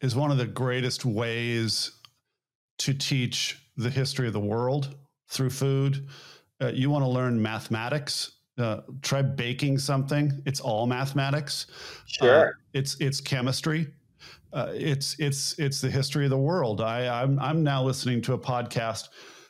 is 0.02 0.16
one 0.16 0.32
of 0.32 0.38
the 0.38 0.48
greatest 0.48 1.06
ways 1.06 1.92
to 2.80 2.94
teach 2.94 3.64
the 3.78 3.90
history 3.90 4.28
of 4.28 4.34
the 4.34 4.40
world 4.40 4.96
through 5.30 5.50
food. 5.50 6.08
Uh, 6.62 6.72
you 6.74 6.90
want 6.90 7.04
to 7.04 7.10
learn 7.10 7.42
mathematics, 7.42 8.34
uh, 8.58 8.82
try 9.02 9.22
baking 9.22 9.78
something. 9.78 10.42
It's 10.46 10.60
all 10.60 10.86
mathematics. 10.86 11.68
Sure. 12.06 12.48
Uh, 12.48 12.52
it's 12.74 13.00
it's 13.00 13.22
chemistry 13.22 13.88
uh, 14.54 14.72
it's 14.74 15.16
it's 15.20 15.58
it's 15.60 15.82
the 15.82 15.90
history 15.90 16.26
of 16.26 16.30
the 16.30 16.38
world. 16.38 16.82
I 16.82 17.08
I'm 17.22 17.40
I'm 17.40 17.64
now 17.64 17.84
listening 17.84 18.22
to 18.24 18.34
a 18.34 18.40
podcast 18.40 19.10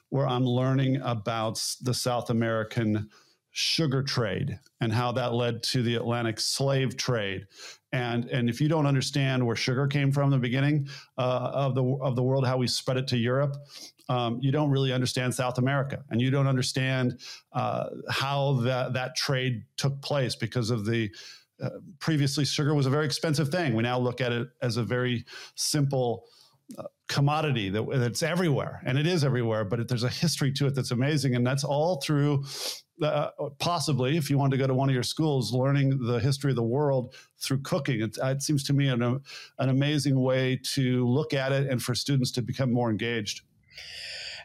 where 0.09 0.27
I'm 0.27 0.45
learning 0.45 1.01
about 1.01 1.61
the 1.81 1.93
South 1.93 2.29
American 2.29 3.09
sugar 3.51 4.01
trade 4.01 4.59
and 4.79 4.93
how 4.93 5.11
that 5.11 5.33
led 5.33 5.61
to 5.61 5.83
the 5.83 5.95
Atlantic 5.95 6.39
slave 6.39 6.97
trade. 6.97 7.45
And 7.91 8.25
and 8.29 8.49
if 8.49 8.61
you 8.61 8.69
don't 8.69 8.85
understand 8.85 9.45
where 9.45 9.55
sugar 9.55 9.87
came 9.87 10.11
from 10.11 10.25
in 10.25 10.31
the 10.31 10.37
beginning 10.37 10.87
uh, 11.17 11.51
of 11.53 11.75
the 11.75 11.83
of 11.83 12.15
the 12.15 12.23
world, 12.23 12.47
how 12.47 12.57
we 12.57 12.67
spread 12.67 12.97
it 12.97 13.07
to 13.09 13.17
Europe, 13.17 13.57
um, 14.07 14.39
you 14.41 14.51
don't 14.51 14.69
really 14.69 14.93
understand 14.93 15.35
South 15.35 15.57
America, 15.57 16.03
and 16.09 16.21
you 16.21 16.31
don't 16.31 16.47
understand 16.47 17.19
uh, 17.51 17.85
how 18.09 18.53
that 18.61 18.93
that 18.93 19.15
trade 19.15 19.65
took 19.75 20.01
place 20.01 20.35
because 20.35 20.69
of 20.69 20.85
the 20.85 21.11
uh, 21.61 21.69
previously 21.99 22.45
sugar 22.45 22.73
was 22.73 22.85
a 22.85 22.89
very 22.89 23.05
expensive 23.05 23.49
thing. 23.49 23.75
We 23.75 23.83
now 23.83 23.99
look 23.99 24.21
at 24.21 24.31
it 24.31 24.47
as 24.61 24.77
a 24.77 24.83
very 24.83 25.25
simple 25.55 26.23
uh, 26.77 26.83
commodity 27.07 27.69
that, 27.69 27.85
that's 27.91 28.23
everywhere, 28.23 28.81
and 28.85 28.97
it 28.97 29.05
is 29.05 29.23
everywhere. 29.23 29.65
But 29.65 29.81
it, 29.81 29.87
there's 29.89 30.03
a 30.03 30.09
history 30.09 30.53
to 30.53 30.67
it 30.67 30.75
that's 30.75 30.91
amazing, 30.91 31.35
and 31.35 31.45
that's 31.45 31.65
all 31.65 32.01
through. 32.01 32.45
Uh, 33.01 33.29
possibly, 33.57 34.15
if 34.15 34.29
you 34.29 34.37
want 34.37 34.51
to 34.51 34.57
go 34.57 34.67
to 34.67 34.73
one 34.73 34.87
of 34.87 34.93
your 34.93 35.03
schools, 35.03 35.53
learning 35.53 36.05
the 36.05 36.19
history 36.19 36.51
of 36.51 36.55
the 36.55 36.63
world 36.63 37.15
through 37.39 37.59
cooking, 37.61 38.01
it, 38.01 38.17
it 38.21 38.41
seems 38.41 38.63
to 38.63 38.73
me 38.73 38.89
an, 38.89 39.01
an 39.01 39.69
amazing 39.69 40.19
way 40.19 40.59
to 40.63 41.07
look 41.07 41.33
at 41.33 41.51
it 41.51 41.67
and 41.67 41.81
for 41.81 41.95
students 41.95 42.31
to 42.31 42.41
become 42.41 42.71
more 42.71 42.91
engaged. 42.91 43.41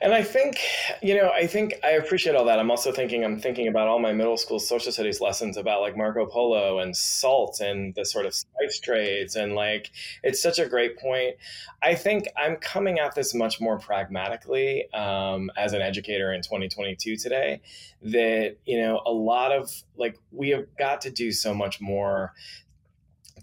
And 0.00 0.12
I 0.12 0.23
think, 0.23 0.59
you 1.03 1.15
know, 1.15 1.31
I 1.31 1.47
think 1.47 1.75
I 1.83 1.93
appreciate 1.93 2.37
all 2.37 2.45
that. 2.45 2.59
I'm 2.59 2.71
also 2.71 2.93
thinking, 2.93 3.25
I'm 3.25 3.38
thinking 3.38 3.69
about 3.69 3.88
all 3.88 3.99
my 3.99 4.12
middle 4.12 4.37
school 4.37 4.61
social 4.61 4.93
studies 4.93 5.21
lessons 5.21 5.56
about 5.56 5.80
like 5.80 5.97
Marco 5.97 6.26
Polo 6.26 6.78
and 6.80 6.97
salt 6.97 7.61
and 7.61 7.95
the 7.95 8.04
sort 8.04 8.26
of 8.26 8.35
spice 8.35 8.78
trades. 8.78 9.37
And 9.37 9.54
like, 9.54 9.91
it's 10.23 10.43
such 10.43 10.59
a 10.59 10.67
great 10.67 10.99
point. 10.99 11.37
I 11.82 11.95
think 11.95 12.28
I'm 12.37 12.56
coming 12.56 12.99
at 12.99 13.15
this 13.15 13.35
much 13.35 13.61
more 13.61 13.78
pragmatically 13.78 14.93
um, 14.93 15.50
as 15.56 15.73
an 15.73 15.80
educator 15.80 16.32
in 16.32 16.43
2022 16.43 17.17
today. 17.17 17.61
That, 18.02 18.56
you 18.67 18.78
know, 18.78 19.00
a 19.06 19.13
lot 19.13 19.52
of 19.52 19.71
like, 19.97 20.19
we 20.30 20.50
have 20.50 20.67
got 20.78 21.00
to 21.02 21.11
do 21.11 21.32
so 21.32 21.54
much 21.54 21.80
more 21.80 22.35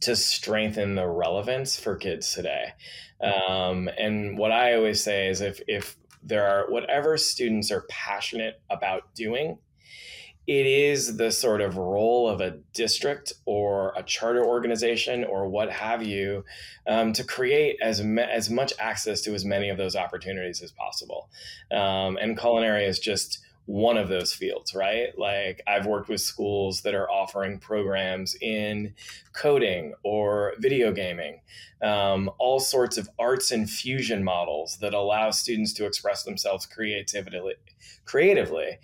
to 0.01 0.15
strengthen 0.15 0.95
the 0.95 1.07
relevance 1.07 1.79
for 1.79 1.95
kids 1.95 2.33
today. 2.33 2.73
Um, 3.21 3.89
and 3.97 4.37
what 4.37 4.51
I 4.51 4.75
always 4.75 5.01
say 5.01 5.29
is 5.29 5.39
if, 5.39 5.61
if 5.67 5.95
there 6.25 6.47
are 6.47 6.71
whatever 6.71 7.17
students 7.17 7.71
are 7.71 7.85
passionate 7.89 8.61
about 8.69 9.13
doing 9.15 9.57
it 10.45 10.65
is 10.65 11.15
the 11.15 11.31
sort 11.31 11.61
of 11.61 11.77
role 11.77 12.27
of 12.27 12.41
a 12.41 12.51
district 12.73 13.31
or 13.45 13.93
a 13.95 14.03
charter 14.03 14.43
organization 14.43 15.23
or 15.23 15.47
what 15.47 15.71
have 15.71 16.05
you 16.05 16.43
um, 16.85 17.13
to 17.13 17.23
create 17.23 17.77
as, 17.81 18.03
me- 18.03 18.23
as 18.23 18.49
much 18.49 18.73
access 18.77 19.21
to 19.21 19.33
as 19.33 19.45
many 19.45 19.69
of 19.69 19.77
those 19.77 19.95
opportunities 19.95 20.61
as 20.61 20.71
possible. 20.73 21.29
Um, 21.71 22.17
and 22.17 22.37
culinary 22.37 22.85
is 22.85 22.99
just 22.99 23.39
one 23.65 23.97
of 23.97 24.09
those 24.09 24.33
fields, 24.33 24.75
right? 24.75 25.17
Like 25.17 25.61
I've 25.67 25.85
worked 25.85 26.09
with 26.09 26.21
schools 26.21 26.81
that 26.81 26.95
are 26.95 27.09
offering 27.09 27.59
programs 27.59 28.35
in 28.41 28.93
coding 29.33 29.93
or 30.03 30.53
video 30.59 30.91
gaming, 30.91 31.41
um, 31.81 32.29
all 32.39 32.59
sorts 32.59 32.97
of 32.97 33.09
arts 33.17 33.51
and 33.51 33.69
fusion 33.69 34.23
models 34.23 34.77
that 34.81 34.93
allow 34.93 35.31
students 35.31 35.73
to 35.73 35.85
express 35.85 36.23
themselves 36.23 36.65
creatively. 36.65 37.53
Creatively, 38.05 38.79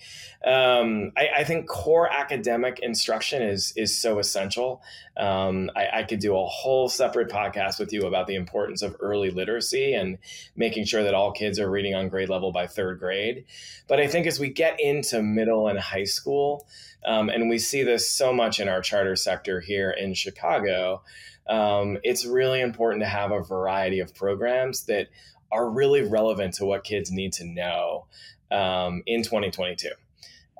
um, 0.45 1.11
I, 1.15 1.27
I, 1.37 1.43
think 1.43 1.67
core 1.67 2.11
academic 2.11 2.79
instruction 2.79 3.41
is 3.41 3.73
is 3.75 3.97
so 3.97 4.19
essential. 4.19 4.81
Um, 5.17 5.69
I, 5.75 5.87
I 5.93 6.03
could 6.03 6.19
do 6.19 6.37
a 6.37 6.45
whole 6.45 6.87
separate 6.87 7.29
podcast 7.29 7.79
with 7.79 7.91
you 7.91 8.03
about 8.03 8.27
the 8.27 8.35
importance 8.35 8.81
of 8.81 8.95
early 9.01 9.29
literacy 9.29 9.93
and 9.93 10.17
making 10.55 10.85
sure 10.85 11.03
that 11.03 11.13
all 11.13 11.33
kids 11.33 11.59
are 11.59 11.69
reading 11.69 11.95
on 11.95 12.07
grade 12.07 12.29
level 12.29 12.53
by 12.53 12.67
third 12.67 12.99
grade. 12.99 13.45
But 13.87 13.99
I 13.99 14.07
think 14.07 14.25
as 14.27 14.39
we 14.39 14.49
get 14.49 14.68
into 14.77 15.21
middle 15.23 15.67
and 15.67 15.79
high 15.79 16.03
school, 16.03 16.67
um, 17.05 17.29
and 17.29 17.49
we 17.49 17.57
see 17.59 17.83
this 17.83 18.11
so 18.11 18.33
much 18.33 18.59
in 18.59 18.67
our 18.67 18.81
charter 18.81 19.15
sector 19.15 19.61
here 19.61 19.91
in 19.91 20.13
Chicago 20.13 21.01
um, 21.49 21.97
it's 22.03 22.25
really 22.25 22.61
important 22.61 23.01
to 23.01 23.07
have 23.07 23.31
a 23.31 23.41
variety 23.41 23.99
of 23.99 24.13
programs 24.13 24.83
that 24.85 25.07
are 25.51 25.69
really 25.69 26.03
relevant 26.03 26.53
to 26.55 26.65
what 26.65 26.83
kids 26.83 27.11
need 27.11 27.33
to 27.33 27.43
know 27.43 28.05
um, 28.51 29.01
in 29.07 29.23
2022. 29.23 29.89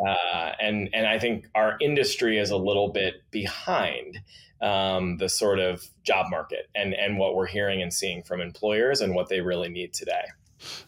Uh, 0.04 0.52
and 0.60 0.89
and 0.93 1.06
I 1.06 1.19
think 1.19 1.45
our 1.54 1.78
industry 1.80 2.39
is 2.39 2.50
a 2.50 2.58
little 2.58 2.89
bit 2.89 3.22
behind 3.32 4.22
um, 4.62 5.17
the 5.17 5.30
sort 5.30 5.60
of 5.60 5.86
job 6.04 6.28
market 6.32 6.69
and 6.74 6.93
and 6.93 7.19
what 7.19 7.36
we're 7.36 7.48
hearing 7.48 7.82
and 7.82 7.93
seeing 7.93 8.24
from 8.24 8.41
employers 8.41 9.02
and 9.02 9.13
what 9.13 9.30
they 9.30 9.41
really 9.41 9.69
need 9.69 9.93
today. 9.93 10.24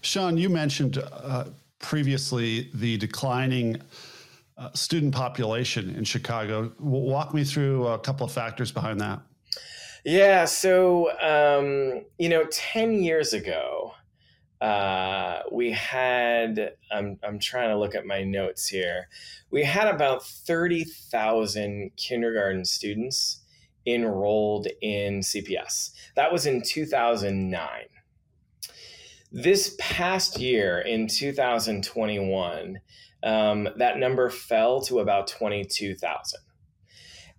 Sean, 0.01 0.37
you 0.37 0.49
mentioned 0.49 0.97
uh, 0.97 1.45
previously 1.81 2.69
the 2.73 2.97
declining 2.97 3.81
uh, 4.57 4.69
student 4.73 5.13
population 5.13 5.95
in 5.95 6.03
Chicago. 6.03 6.71
Walk 6.79 7.33
me 7.33 7.43
through 7.43 7.87
a 7.87 7.99
couple 7.99 8.25
of 8.25 8.31
factors 8.31 8.71
behind 8.71 9.01
that. 9.01 9.19
Yeah. 10.03 10.45
So, 10.45 11.11
um, 11.19 12.05
you 12.17 12.29
know, 12.29 12.45
10 12.51 13.03
years 13.03 13.33
ago, 13.33 13.93
uh, 14.61 15.41
we 15.51 15.71
had, 15.71 16.73
I'm, 16.91 17.17
I'm 17.23 17.39
trying 17.39 17.69
to 17.69 17.77
look 17.77 17.95
at 17.95 18.05
my 18.05 18.23
notes 18.23 18.67
here. 18.67 19.07
We 19.49 19.63
had 19.63 19.87
about 19.87 20.23
30,000 20.23 21.91
kindergarten 21.97 22.65
students 22.65 23.41
enrolled 23.85 24.67
in 24.81 25.21
CPS. 25.21 25.91
That 26.15 26.31
was 26.31 26.45
in 26.45 26.61
2009. 26.61 27.59
This 29.33 29.75
past 29.79 30.39
year, 30.39 30.79
in 30.79 31.07
2021, 31.07 32.81
um, 33.23 33.69
that 33.77 33.97
number 33.97 34.29
fell 34.29 34.81
to 34.81 34.99
about 34.99 35.27
22,000. 35.27 36.39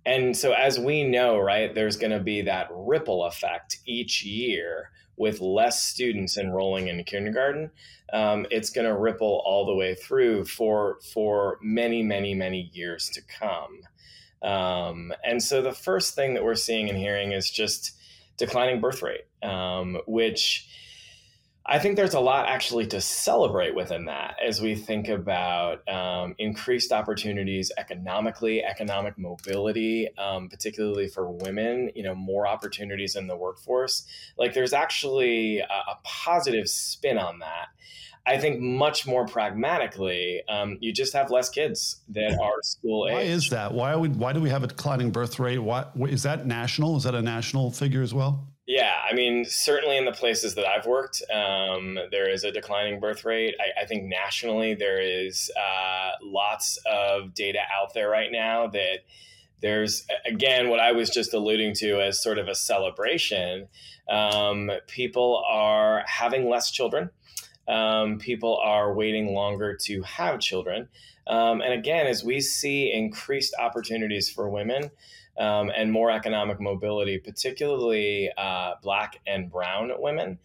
And 0.07 0.35
so, 0.35 0.53
as 0.53 0.81
we 0.81 1.05
know, 1.05 1.39
right, 1.39 1.75
there's 1.75 1.99
going 1.99 2.13
to 2.13 2.21
be 2.21 2.41
that 2.43 2.69
ripple 2.73 3.25
effect 3.25 3.79
each 3.85 4.25
year 4.25 4.91
with 5.17 5.43
less 5.43 5.83
students 5.83 6.39
enrolling 6.39 6.89
in 6.89 7.05
kindergarten. 7.05 7.71
Um, 8.11 8.47
it's 8.51 8.71
going 8.71 8.87
to 8.87 8.97
ripple 8.97 9.43
all 9.45 9.67
the 9.67 9.75
way 9.75 9.95
through 9.95 10.47
for 10.47 10.99
for 11.13 11.59
many, 11.61 12.03
many, 12.03 12.35
many 12.35 12.71
years 12.73 13.11
to 13.11 13.21
come. 13.23 13.83
Um, 14.43 15.13
and 15.23 15.43
so, 15.43 15.61
the 15.61 15.73
first 15.73 16.15
thing 16.15 16.33
that 16.35 16.43
we're 16.43 16.55
seeing 16.55 16.89
and 16.89 16.99
hearing 16.99 17.33
is 17.33 17.51
just 17.51 17.93
declining 18.39 18.81
birth 18.81 19.03
rate, 19.03 19.27
um, 19.43 19.99
which 20.07 20.67
I 21.65 21.79
think 21.79 21.97
there's 21.97 22.15
a 22.15 22.21
lot 22.21 22.49
actually 22.49 22.87
to 22.89 23.01
celebrate 23.01 23.75
within 23.75 24.07
that 24.07 24.37
as 24.45 24.61
we 24.61 24.75
think 24.75 25.09
about 25.09 25.87
um, 25.89 26.35
increased 26.39 26.91
opportunities 26.91 27.71
economically, 27.79 28.65
economic 28.65 29.17
mobility, 29.17 30.09
um, 30.19 30.49
particularly 30.49 31.07
for 31.07 31.31
women, 31.31 31.91
you 31.95 32.03
know, 32.03 32.17
more 32.17 32.49
opportunities 32.49 33.15
in 33.15 33.29
the 33.29 33.37
workforce. 33.37 34.07
Like 34.37 34.55
there's 34.55 34.73
actually 34.73 35.61
a, 35.61 35.65
a 35.65 35.99
positive 36.03 36.69
spin 36.69 37.17
on 37.17 37.39
that. 37.39 37.69
I 38.27 38.39
think 38.39 38.61
much 38.61 39.07
more 39.07 39.27
pragmatically, 39.27 40.43
um, 40.49 40.79
you 40.81 40.93
just 40.93 41.13
have 41.13 41.31
less 41.31 41.49
kids 41.49 42.03
that 42.11 42.39
are 42.41 42.63
school 42.63 43.09
age. 43.09 43.15
Why 43.15 43.21
is 43.23 43.51
that? 43.51 43.73
Why, 43.73 43.97
we, 43.97 44.09
why 44.11 44.33
do 44.33 44.41
we 44.41 44.51
have 44.51 44.63
a 44.63 44.69
declining 44.69 45.11
birth 45.11 45.41
rate? 45.41 45.59
Why, 45.59 45.87
is 46.09 46.23
that 46.23 46.47
national? 46.47 46.97
Is 46.97 47.05
that 47.05 47.17
a 47.17 47.23
national 47.23 47.73
figure 47.73 48.03
as 48.03 48.15
well? 48.15 48.52
Yeah, 48.73 48.95
I 49.07 49.13
mean, 49.13 49.45
certainly 49.45 49.99
in 49.99 50.07
the 50.07 50.13
places 50.13 50.55
that 50.55 50.65
I've 50.65 50.87
worked, 50.87 51.23
um, 51.31 51.99
there 52.11 52.31
is 52.31 52.43
a 52.43 52.51
declining 52.51 53.01
birth 53.01 53.23
rate. 53.23 53.55
I, 53.61 53.83
I 53.83 53.85
think 53.85 54.05
nationally, 54.05 54.73
there 54.73 54.99
is 54.99 55.51
uh, 55.61 56.13
lots 56.23 56.79
of 56.91 57.35
data 57.35 57.59
out 57.71 57.93
there 57.93 58.09
right 58.09 58.33
now 58.33 58.69
that 58.69 59.01
there's, 59.61 60.07
again, 60.25 60.71
what 60.71 60.81
I 60.81 60.93
was 60.93 61.11
just 61.11 61.35
alluding 61.35 61.75
to 61.81 62.01
as 62.01 62.23
sort 62.23 62.39
of 62.39 62.49
a 62.49 62.55
celebration. 62.55 63.69
Um, 64.09 64.71
people 64.87 65.45
are 65.47 66.03
having 66.07 66.49
less 66.49 66.71
children 66.71 67.11
um, 67.69 68.19
people 68.19 68.59
are 68.63 68.95
waiting 68.95 69.35
longer 69.35 69.77
to 69.83 70.03
have 70.03 70.41
children. 70.41 70.89
Um, 71.27 71.61
and 71.61 71.73
again, 71.73 72.07
as 72.07 72.25
we 72.25 72.41
see 72.41 72.93
increased 72.93 73.55
opportunities 73.59 74.29
for 74.29 74.49
women 74.49 74.91
um, 75.39 75.71
and 75.75 75.91
more 75.91 76.11
economic 76.11 76.61
mobility, 76.61 77.19
particularly 77.19 78.31
uh, 78.37 78.75
Black 78.83 79.21
and 79.27 79.51
Brown 79.51 79.93
women, 79.99 80.39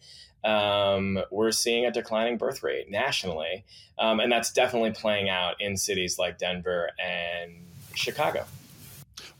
um, 0.44 1.18
we're 1.30 1.50
seeing 1.50 1.86
a 1.86 1.90
declining 1.90 2.38
birth 2.38 2.62
rate 2.62 2.90
nationally. 2.90 3.64
Um, 3.98 4.20
and 4.20 4.30
that's 4.30 4.52
definitely 4.52 4.92
playing 4.92 5.28
out 5.28 5.60
in 5.60 5.76
cities 5.76 6.18
like 6.18 6.38
Denver 6.38 6.90
and 6.98 7.52
Chicago. 7.94 8.46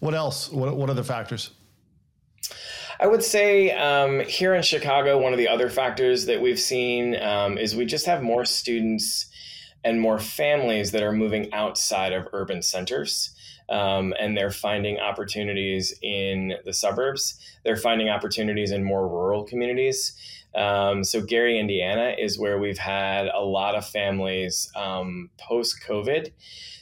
What 0.00 0.14
else? 0.14 0.50
What, 0.50 0.76
what 0.76 0.90
are 0.90 0.94
the 0.94 1.04
factors? 1.04 1.50
I 3.00 3.06
would 3.06 3.22
say 3.22 3.70
um, 3.70 4.20
here 4.20 4.54
in 4.54 4.62
Chicago, 4.62 5.18
one 5.18 5.32
of 5.32 5.38
the 5.38 5.48
other 5.48 5.70
factors 5.70 6.26
that 6.26 6.40
we've 6.40 6.58
seen 6.58 7.14
um, 7.16 7.56
is 7.56 7.76
we 7.76 7.86
just 7.86 8.06
have 8.06 8.22
more 8.22 8.44
students 8.44 9.26
and 9.84 10.00
more 10.00 10.18
families 10.18 10.90
that 10.90 11.04
are 11.04 11.12
moving 11.12 11.52
outside 11.52 12.12
of 12.12 12.26
urban 12.32 12.60
centers. 12.62 13.30
Um, 13.68 14.14
and 14.18 14.36
they're 14.36 14.50
finding 14.50 14.98
opportunities 14.98 15.94
in 16.00 16.54
the 16.64 16.72
suburbs. 16.72 17.38
They're 17.64 17.76
finding 17.76 18.08
opportunities 18.08 18.70
in 18.70 18.82
more 18.82 19.06
rural 19.06 19.44
communities. 19.44 20.14
Um, 20.54 21.04
so, 21.04 21.20
Gary, 21.20 21.58
Indiana 21.58 22.14
is 22.18 22.38
where 22.38 22.58
we've 22.58 22.78
had 22.78 23.26
a 23.26 23.40
lot 23.40 23.74
of 23.74 23.86
families 23.86 24.70
um, 24.74 25.30
post 25.38 25.82
COVID. 25.86 26.32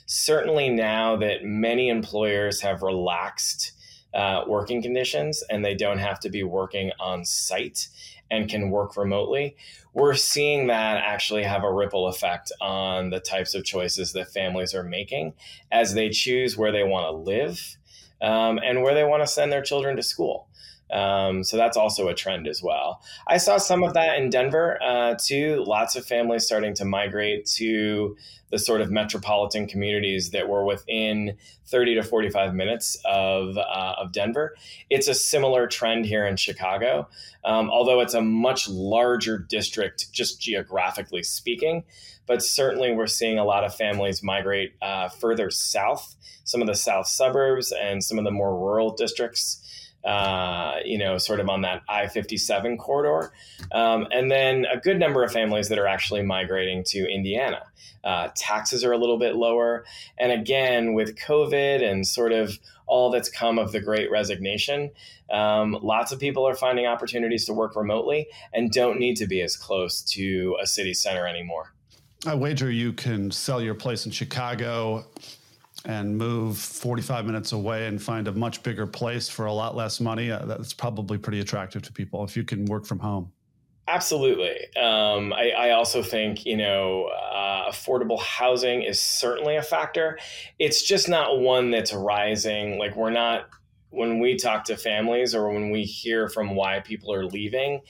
Certainly, 0.06 0.70
now 0.70 1.16
that 1.16 1.44
many 1.44 1.88
employers 1.88 2.60
have 2.60 2.82
relaxed 2.82 3.72
uh, 4.14 4.44
working 4.46 4.80
conditions 4.80 5.42
and 5.50 5.64
they 5.64 5.74
don't 5.74 5.98
have 5.98 6.18
to 6.20 6.30
be 6.30 6.42
working 6.42 6.90
on 6.98 7.24
site 7.24 7.88
and 8.30 8.48
can 8.48 8.70
work 8.70 8.96
remotely, 8.96 9.56
we're 9.96 10.14
seeing 10.14 10.66
that 10.66 10.98
actually 10.98 11.42
have 11.42 11.64
a 11.64 11.72
ripple 11.72 12.06
effect 12.06 12.52
on 12.60 13.08
the 13.08 13.18
types 13.18 13.54
of 13.54 13.64
choices 13.64 14.12
that 14.12 14.30
families 14.30 14.74
are 14.74 14.82
making 14.82 15.32
as 15.72 15.94
they 15.94 16.10
choose 16.10 16.54
where 16.54 16.70
they 16.70 16.84
want 16.84 17.06
to 17.06 17.12
live 17.12 17.78
um, 18.20 18.60
and 18.62 18.82
where 18.82 18.94
they 18.94 19.04
want 19.04 19.22
to 19.22 19.26
send 19.26 19.50
their 19.50 19.62
children 19.62 19.96
to 19.96 20.02
school. 20.02 20.48
Um, 20.90 21.42
so 21.42 21.56
that's 21.56 21.76
also 21.76 22.08
a 22.08 22.14
trend 22.14 22.46
as 22.46 22.62
well. 22.62 23.02
I 23.26 23.38
saw 23.38 23.58
some 23.58 23.82
of 23.82 23.94
that 23.94 24.18
in 24.18 24.30
Denver 24.30 24.80
uh, 24.82 25.16
too. 25.20 25.64
Lots 25.66 25.96
of 25.96 26.06
families 26.06 26.44
starting 26.44 26.74
to 26.74 26.84
migrate 26.84 27.46
to 27.56 28.16
the 28.50 28.58
sort 28.58 28.80
of 28.80 28.90
metropolitan 28.90 29.66
communities 29.66 30.30
that 30.30 30.48
were 30.48 30.64
within 30.64 31.36
30 31.66 31.96
to 31.96 32.02
45 32.02 32.54
minutes 32.54 32.96
of, 33.04 33.56
uh, 33.58 33.94
of 33.98 34.12
Denver. 34.12 34.54
It's 34.88 35.08
a 35.08 35.14
similar 35.14 35.66
trend 35.66 36.06
here 36.06 36.24
in 36.24 36.36
Chicago, 36.36 37.08
um, 37.44 37.70
although 37.70 38.00
it's 38.00 38.14
a 38.14 38.20
much 38.20 38.68
larger 38.68 39.38
district, 39.38 40.12
just 40.12 40.40
geographically 40.40 41.24
speaking. 41.24 41.84
But 42.26 42.42
certainly, 42.42 42.92
we're 42.92 43.06
seeing 43.06 43.38
a 43.38 43.44
lot 43.44 43.64
of 43.64 43.74
families 43.74 44.22
migrate 44.22 44.74
uh, 44.82 45.08
further 45.08 45.50
south, 45.50 46.16
some 46.44 46.60
of 46.60 46.66
the 46.66 46.74
south 46.74 47.06
suburbs 47.06 47.72
and 47.72 48.02
some 48.02 48.18
of 48.18 48.24
the 48.24 48.32
more 48.32 48.56
rural 48.56 48.94
districts 48.94 49.62
uh, 50.06 50.76
you 50.84 50.96
know, 50.96 51.18
sort 51.18 51.40
of 51.40 51.48
on 51.48 51.62
that 51.62 51.82
I 51.88 52.06
57 52.06 52.78
corridor. 52.78 53.32
Um, 53.72 54.06
and 54.12 54.30
then 54.30 54.64
a 54.64 54.78
good 54.78 55.00
number 55.00 55.24
of 55.24 55.32
families 55.32 55.68
that 55.68 55.78
are 55.78 55.86
actually 55.88 56.22
migrating 56.22 56.84
to 56.88 57.12
Indiana. 57.12 57.62
Uh, 58.04 58.28
taxes 58.36 58.84
are 58.84 58.92
a 58.92 58.98
little 58.98 59.18
bit 59.18 59.34
lower. 59.34 59.84
And 60.16 60.30
again, 60.30 60.94
with 60.94 61.18
COVID 61.18 61.82
and 61.82 62.06
sort 62.06 62.30
of 62.30 62.56
all 62.86 63.10
that's 63.10 63.28
come 63.28 63.58
of 63.58 63.72
the 63.72 63.80
great 63.80 64.08
resignation, 64.08 64.92
um, 65.28 65.76
lots 65.82 66.12
of 66.12 66.20
people 66.20 66.46
are 66.46 66.54
finding 66.54 66.86
opportunities 66.86 67.44
to 67.46 67.52
work 67.52 67.74
remotely 67.74 68.28
and 68.54 68.70
don't 68.70 69.00
need 69.00 69.16
to 69.16 69.26
be 69.26 69.42
as 69.42 69.56
close 69.56 70.02
to 70.02 70.56
a 70.62 70.68
city 70.68 70.94
center 70.94 71.26
anymore. 71.26 71.74
I 72.24 72.34
wager 72.34 72.70
you 72.70 72.92
can 72.92 73.32
sell 73.32 73.60
your 73.60 73.74
place 73.74 74.06
in 74.06 74.12
Chicago 74.12 75.04
and 75.86 76.18
move 76.18 76.58
45 76.58 77.24
minutes 77.24 77.52
away 77.52 77.86
and 77.86 78.02
find 78.02 78.26
a 78.26 78.32
much 78.32 78.62
bigger 78.62 78.86
place 78.86 79.28
for 79.28 79.46
a 79.46 79.52
lot 79.52 79.76
less 79.76 80.00
money, 80.00 80.30
uh, 80.30 80.44
that's 80.44 80.72
probably 80.72 81.16
pretty 81.16 81.40
attractive 81.40 81.80
to 81.82 81.92
people 81.92 82.24
if 82.24 82.36
you 82.36 82.42
can 82.42 82.64
work 82.66 82.84
from 82.84 82.98
home. 82.98 83.32
Absolutely. 83.88 84.56
Um, 84.76 85.32
I, 85.32 85.52
I, 85.56 85.70
also 85.70 86.02
think, 86.02 86.44
you 86.44 86.56
know, 86.56 87.04
uh, 87.04 87.70
affordable 87.70 88.18
housing 88.18 88.82
is 88.82 89.00
certainly 89.00 89.54
a 89.54 89.62
factor. 89.62 90.18
It's 90.58 90.82
just 90.82 91.08
not 91.08 91.38
one 91.38 91.70
that's 91.70 91.92
rising. 91.92 92.80
Like, 92.80 92.96
we're 92.96 93.10
not, 93.10 93.48
when 93.90 94.18
we 94.18 94.34
talk 94.34 94.64
to 94.64 94.76
families 94.76 95.36
or 95.36 95.52
when 95.52 95.70
we 95.70 95.84
hear 95.84 96.28
from 96.28 96.56
why 96.56 96.80
people 96.80 97.14
are 97.14 97.26
leaving, 97.26 97.82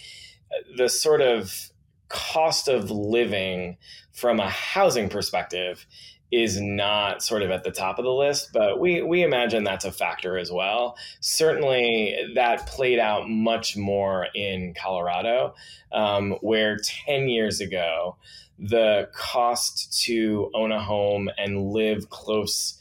the 0.77 0.91
sort 0.91 1.23
of 1.23 1.71
cost 2.09 2.69
of 2.69 2.91
living 2.91 3.79
from 4.13 4.39
a 4.39 4.51
housing 4.51 5.09
perspective 5.09 5.87
is 6.33 6.61
not 6.61 7.23
sort 7.23 7.43
of 7.43 7.51
at 7.51 7.63
the 7.63 7.71
top 7.71 7.99
of 7.99 8.05
the 8.05 8.13
list, 8.13 8.51
but 8.53 8.81
we 8.81 9.03
we 9.03 9.23
imagine 9.23 9.65
that's 9.65 9.85
a 9.85 9.93
factor 9.93 10.37
as 10.37 10.51
well. 10.51 10.97
Certainly, 11.21 12.33
that 12.35 12.67
played 12.67 12.99
out 12.99 13.29
much 13.29 13.77
more 13.77 14.27
in 14.35 14.75
Colorado, 14.75 15.55
um, 15.93 16.33
where 16.41 16.79
ten 16.79 17.29
years 17.29 17.61
ago, 17.61 18.17
the 18.59 19.09
cost 19.15 20.03
to 20.05 20.51
own 20.55 20.73
a 20.73 20.83
home 20.83 21.31
and 21.39 21.71
live 21.73 22.11
close 22.11 22.81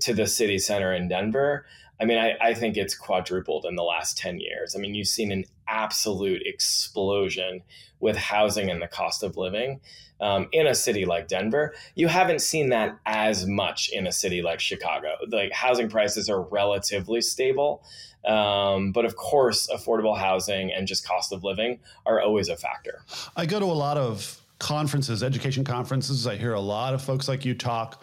to 0.00 0.14
the 0.14 0.26
city 0.26 0.58
center 0.58 0.92
in 0.92 1.08
Denver. 1.08 1.66
I 2.00 2.04
mean, 2.06 2.18
I, 2.18 2.34
I 2.40 2.54
think 2.54 2.76
it's 2.76 2.96
quadrupled 2.96 3.64
in 3.66 3.76
the 3.76 3.82
last 3.82 4.18
10 4.18 4.40
years. 4.40 4.74
I 4.74 4.80
mean, 4.80 4.94
you've 4.94 5.08
seen 5.08 5.30
an 5.30 5.44
absolute 5.68 6.42
explosion 6.44 7.62
with 8.00 8.16
housing 8.16 8.70
and 8.70 8.82
the 8.82 8.86
cost 8.86 9.22
of 9.22 9.36
living 9.36 9.80
um, 10.20 10.48
in 10.52 10.66
a 10.66 10.74
city 10.74 11.04
like 11.04 11.28
Denver. 11.28 11.74
You 11.94 12.08
haven't 12.08 12.40
seen 12.40 12.70
that 12.70 12.98
as 13.06 13.46
much 13.46 13.88
in 13.92 14.06
a 14.06 14.12
city 14.12 14.42
like 14.42 14.60
Chicago. 14.60 15.14
Like 15.28 15.52
housing 15.52 15.88
prices 15.88 16.28
are 16.28 16.42
relatively 16.42 17.20
stable. 17.20 17.82
Um, 18.24 18.92
but 18.92 19.04
of 19.04 19.16
course, 19.16 19.68
affordable 19.68 20.16
housing 20.16 20.72
and 20.72 20.86
just 20.86 21.06
cost 21.06 21.32
of 21.32 21.44
living 21.44 21.80
are 22.06 22.20
always 22.20 22.48
a 22.48 22.56
factor. 22.56 23.02
I 23.36 23.46
go 23.46 23.60
to 23.60 23.66
a 23.66 23.66
lot 23.66 23.96
of 23.96 24.40
conferences, 24.58 25.22
education 25.22 25.64
conferences. 25.64 26.26
I 26.26 26.36
hear 26.36 26.54
a 26.54 26.60
lot 26.60 26.94
of 26.94 27.02
folks 27.02 27.28
like 27.28 27.44
you 27.44 27.54
talk. 27.54 28.02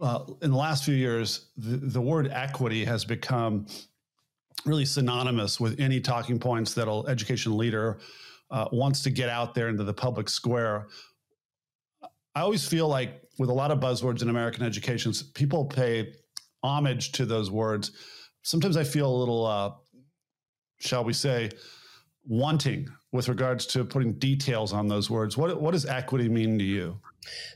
Uh, 0.00 0.24
in 0.42 0.50
the 0.50 0.56
last 0.56 0.84
few 0.84 0.94
years, 0.94 1.46
the, 1.56 1.76
the 1.76 2.00
word 2.00 2.28
equity 2.32 2.84
has 2.84 3.04
become 3.04 3.66
really 4.66 4.84
synonymous 4.84 5.60
with 5.60 5.78
any 5.78 6.00
talking 6.00 6.38
points 6.38 6.74
that 6.74 6.88
an 6.88 7.04
education 7.08 7.56
leader 7.56 7.98
uh, 8.50 8.66
wants 8.72 9.02
to 9.02 9.10
get 9.10 9.28
out 9.28 9.54
there 9.54 9.68
into 9.68 9.84
the 9.84 9.92
public 9.92 10.28
square. 10.28 10.86
I 12.34 12.40
always 12.40 12.66
feel 12.66 12.88
like 12.88 13.22
with 13.38 13.50
a 13.50 13.52
lot 13.52 13.70
of 13.70 13.80
buzzwords 13.80 14.22
in 14.22 14.28
American 14.28 14.64
education, 14.64 15.12
people 15.34 15.64
pay 15.64 16.14
homage 16.62 17.12
to 17.12 17.26
those 17.26 17.50
words. 17.50 17.92
Sometimes 18.42 18.76
I 18.76 18.84
feel 18.84 19.08
a 19.08 19.16
little, 19.16 19.46
uh, 19.46 19.70
shall 20.78 21.04
we 21.04 21.12
say, 21.12 21.50
wanting 22.26 22.88
with 23.12 23.28
regards 23.28 23.66
to 23.66 23.84
putting 23.84 24.14
details 24.14 24.72
on 24.72 24.88
those 24.88 25.10
words. 25.10 25.36
What 25.36 25.60
what 25.60 25.72
does 25.72 25.86
equity 25.86 26.28
mean 26.28 26.58
to 26.58 26.64
you? 26.64 26.98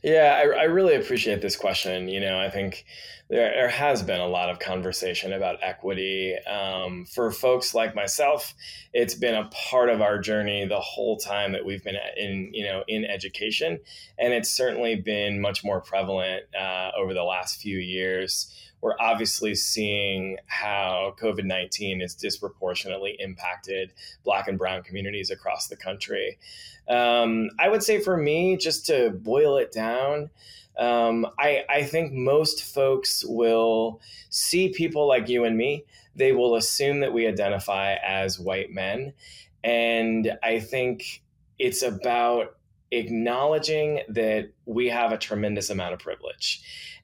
Yeah, 0.03 0.41
I, 0.43 0.61
I 0.61 0.63
really 0.65 0.95
appreciate 0.95 1.43
this 1.43 1.57
question. 1.57 2.09
You 2.09 2.21
know, 2.21 2.39
I 2.39 2.49
think 2.49 2.85
there, 3.29 3.51
there 3.51 3.69
has 3.69 4.03
been 4.03 4.21
a 4.21 4.27
lot 4.27 4.49
of 4.49 4.59
conversation 4.59 5.33
about 5.33 5.59
equity. 5.63 6.37
Um, 6.47 7.05
for 7.05 7.31
folks 7.31 7.75
like 7.75 7.95
myself, 7.95 8.55
it's 8.95 9.15
been 9.15 9.35
a 9.35 9.51
part 9.71 9.91
of 9.91 10.01
our 10.01 10.19
journey 10.19 10.67
the 10.67 10.81
whole 10.81 11.19
time 11.19 11.53
that 11.53 11.65
we've 11.65 11.85
been 11.85 11.97
in, 12.17 12.51
you 12.55 12.65
know, 12.65 12.85
in 12.89 13.05
education, 13.05 13.81
and 14.19 14.33
it's 14.33 14.51
certainly 14.51 14.97
been 14.97 15.41
much 15.41 15.65
more 15.65 15.81
prevalent 15.81 16.45
uh, 16.59 16.91
over 16.97 17.13
the 17.13 17.25
last 17.25 17.61
few 17.61 17.79
years. 17.79 18.55
We're 18.81 18.97
obviously 19.01 19.55
seeing 19.55 20.39
how 20.47 21.15
COVID 21.21 21.45
19 21.45 22.01
has 22.01 22.15
disproportionately 22.15 23.17
impacted 23.19 23.93
Black 24.25 24.49
and 24.49 24.59
Brown 24.59 24.83
communities 24.83 25.31
across 25.31 25.67
the 25.67 25.77
country. 25.77 26.39
Um, 26.89 27.51
I 27.59 27.69
would 27.69 27.83
say 27.83 28.01
for 28.01 28.17
me, 28.17 28.57
just 28.57 28.87
to 28.87 29.11
boil 29.11 29.57
it 29.59 29.73
down, 29.73 30.31
um, 30.79 31.27
I, 31.39 31.65
I 31.69 31.83
think 31.83 32.13
most 32.13 32.63
folks 32.63 33.25
will 33.25 34.01
see 34.31 34.69
people 34.69 35.09
like 35.09 35.29
you 35.29 35.45
and 35.45 35.57
me. 35.57 35.85
They 36.15 36.33
will 36.33 36.55
assume 36.55 37.01
that 37.01 37.13
we 37.13 37.27
identify 37.27 37.95
as 37.95 38.39
white 38.39 38.73
men. 38.73 39.13
And 39.65 40.39
I 40.43 40.61
think 40.61 41.23
it's 41.59 41.83
about 41.83 42.57
acknowledging 42.91 44.01
that 44.09 44.51
we 44.65 44.87
have 44.87 45.13
a 45.13 45.19
tremendous 45.19 45.69
amount 45.69 45.95
of 45.95 45.99
privilege 45.99 46.63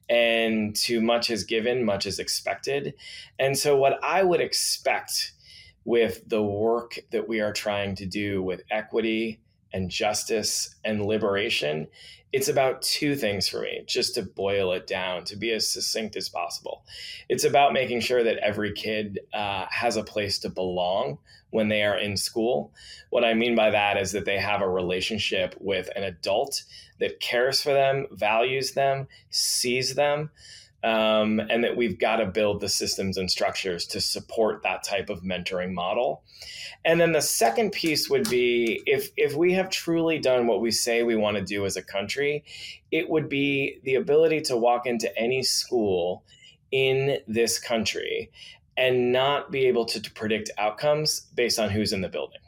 and 0.09 0.75
too 0.75 1.01
much 1.01 1.29
is 1.29 1.43
given, 1.43 1.83
much 1.83 2.05
is 2.05 2.19
expected. 2.19 2.93
And 3.39 3.57
so, 3.57 3.75
what 3.75 3.99
I 4.03 4.23
would 4.23 4.41
expect 4.41 5.33
with 5.83 6.27
the 6.27 6.43
work 6.43 6.99
that 7.11 7.27
we 7.27 7.39
are 7.41 7.53
trying 7.53 7.95
to 7.95 8.05
do 8.05 8.41
with 8.41 8.63
equity 8.71 9.39
and 9.73 9.89
justice 9.89 10.75
and 10.83 11.05
liberation, 11.05 11.87
it's 12.33 12.49
about 12.49 12.81
two 12.81 13.15
things 13.15 13.47
for 13.47 13.61
me, 13.61 13.83
just 13.87 14.15
to 14.15 14.23
boil 14.23 14.73
it 14.73 14.87
down, 14.87 15.23
to 15.25 15.35
be 15.35 15.51
as 15.51 15.67
succinct 15.67 16.15
as 16.15 16.27
possible. 16.27 16.83
It's 17.29 17.43
about 17.43 17.73
making 17.73 18.01
sure 18.01 18.23
that 18.23 18.37
every 18.37 18.73
kid 18.73 19.19
uh, 19.33 19.65
has 19.69 19.95
a 19.95 20.03
place 20.03 20.39
to 20.39 20.49
belong 20.49 21.19
when 21.55 21.69
they 21.69 21.83
are 21.83 21.97
in 21.97 22.17
school. 22.17 22.71
What 23.09 23.23
I 23.23 23.33
mean 23.33 23.55
by 23.55 23.71
that 23.71 23.97
is 23.97 24.11
that 24.11 24.25
they 24.25 24.37
have 24.37 24.61
a 24.61 24.69
relationship 24.69 25.55
with 25.59 25.89
an 25.95 26.03
adult 26.03 26.63
that 26.99 27.21
cares 27.21 27.61
for 27.61 27.73
them, 27.73 28.07
values 28.11 28.73
them, 28.73 29.07
sees 29.29 29.95
them. 29.95 30.29
Um, 30.83 31.39
and 31.39 31.63
that 31.63 31.75
we've 31.75 31.97
got 31.97 32.17
to 32.17 32.27
build 32.27 32.61
the 32.61 32.69
systems 32.69 33.17
and 33.17 33.31
structures 33.31 33.87
to 33.87 33.99
support 33.99 34.61
that 34.61 34.83
type 34.83 35.09
of 35.09 35.23
mentoring 35.23 35.73
model. 35.73 36.21
And 36.83 37.01
then 37.01 37.11
the 37.11 37.23
second 37.23 37.71
piece 37.71 38.07
would 38.07 38.29
be 38.29 38.83
if 38.85 39.09
if 39.17 39.33
we 39.35 39.53
have 39.53 39.71
truly 39.71 40.19
done 40.19 40.45
what 40.45 40.61
we 40.61 40.69
say 40.69 41.01
we 41.01 41.15
want 41.15 41.37
to 41.37 41.43
do 41.43 41.65
as 41.65 41.75
a 41.75 41.81
country, 41.81 42.43
it 42.91 43.09
would 43.09 43.29
be 43.29 43.79
the 43.83 43.95
ability 43.95 44.41
to 44.41 44.57
walk 44.57 44.85
into 44.85 45.09
any 45.17 45.41
school 45.41 46.23
in 46.71 47.17
this 47.27 47.57
country 47.57 48.29
and 48.77 49.11
not 49.11 49.51
be 49.51 49.65
able 49.67 49.85
to, 49.85 50.01
to 50.01 50.11
predict 50.11 50.51
outcomes 50.57 51.21
based 51.33 51.59
on 51.59 51.69
who's 51.69 51.93
in 51.93 52.01
the 52.01 52.09
building. 52.09 52.41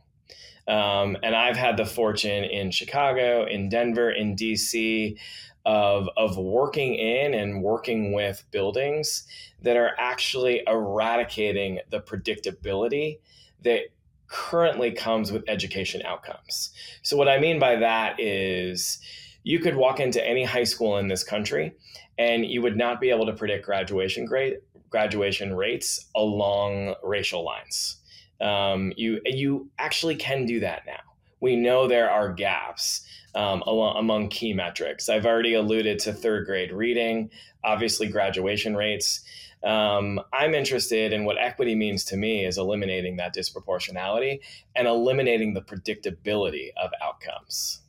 Um, 0.67 1.15
and 1.23 1.33
I've 1.33 1.55
had 1.55 1.77
the 1.77 1.85
fortune 1.85 2.43
in 2.43 2.71
Chicago, 2.71 3.45
in 3.45 3.69
Denver, 3.69 4.11
in 4.11 4.35
DC 4.35 5.17
of, 5.65 6.09
of 6.17 6.37
working 6.37 6.95
in 6.95 7.33
and 7.33 7.61
working 7.61 8.11
with 8.11 8.43
buildings 8.51 9.25
that 9.61 9.77
are 9.77 9.91
actually 9.97 10.63
eradicating 10.67 11.79
the 11.89 11.99
predictability 11.99 13.19
that 13.63 13.83
currently 14.27 14.91
comes 14.91 15.31
with 15.31 15.43
education 15.47 16.01
outcomes. 16.05 16.71
So, 17.01 17.15
what 17.15 17.29
I 17.29 17.39
mean 17.39 17.59
by 17.59 17.77
that 17.77 18.19
is 18.19 18.99
you 19.43 19.59
could 19.59 19.75
walk 19.75 19.99
into 19.99 20.25
any 20.25 20.43
high 20.43 20.65
school 20.65 20.97
in 20.97 21.07
this 21.07 21.23
country 21.23 21.73
and 22.17 22.45
you 22.45 22.61
would 22.61 22.75
not 22.75 22.99
be 22.99 23.09
able 23.09 23.25
to 23.25 23.33
predict 23.33 23.65
graduation 23.65 24.25
grade 24.25 24.57
graduation 24.89 25.55
rates 25.55 26.05
along 26.15 26.95
racial 27.03 27.43
lines. 27.43 27.97
Um, 28.39 28.93
you 28.95 29.21
you 29.25 29.69
actually 29.79 30.15
can 30.15 30.45
do 30.45 30.59
that 30.59 30.85
now. 30.85 30.99
We 31.39 31.55
know 31.55 31.87
there 31.87 32.09
are 32.09 32.33
gaps 32.33 33.07
um, 33.35 33.61
along, 33.65 33.97
among 33.97 34.29
key 34.29 34.53
metrics. 34.53 35.09
I've 35.09 35.25
already 35.25 35.53
alluded 35.53 35.99
to 35.99 36.13
third 36.13 36.45
grade 36.45 36.71
reading, 36.71 37.29
obviously 37.63 38.07
graduation 38.07 38.75
rates. 38.75 39.23
Um, 39.63 40.19
I'm 40.33 40.53
interested 40.53 41.13
in 41.13 41.25
what 41.25 41.37
equity 41.39 41.75
means 41.75 42.05
to 42.05 42.17
me 42.17 42.45
is 42.45 42.57
eliminating 42.57 43.17
that 43.17 43.35
disproportionality 43.35 44.39
and 44.75 44.87
eliminating 44.87 45.53
the 45.53 45.61
predictability 45.61 46.69
of 46.81 46.91
outcomes. 47.03 47.81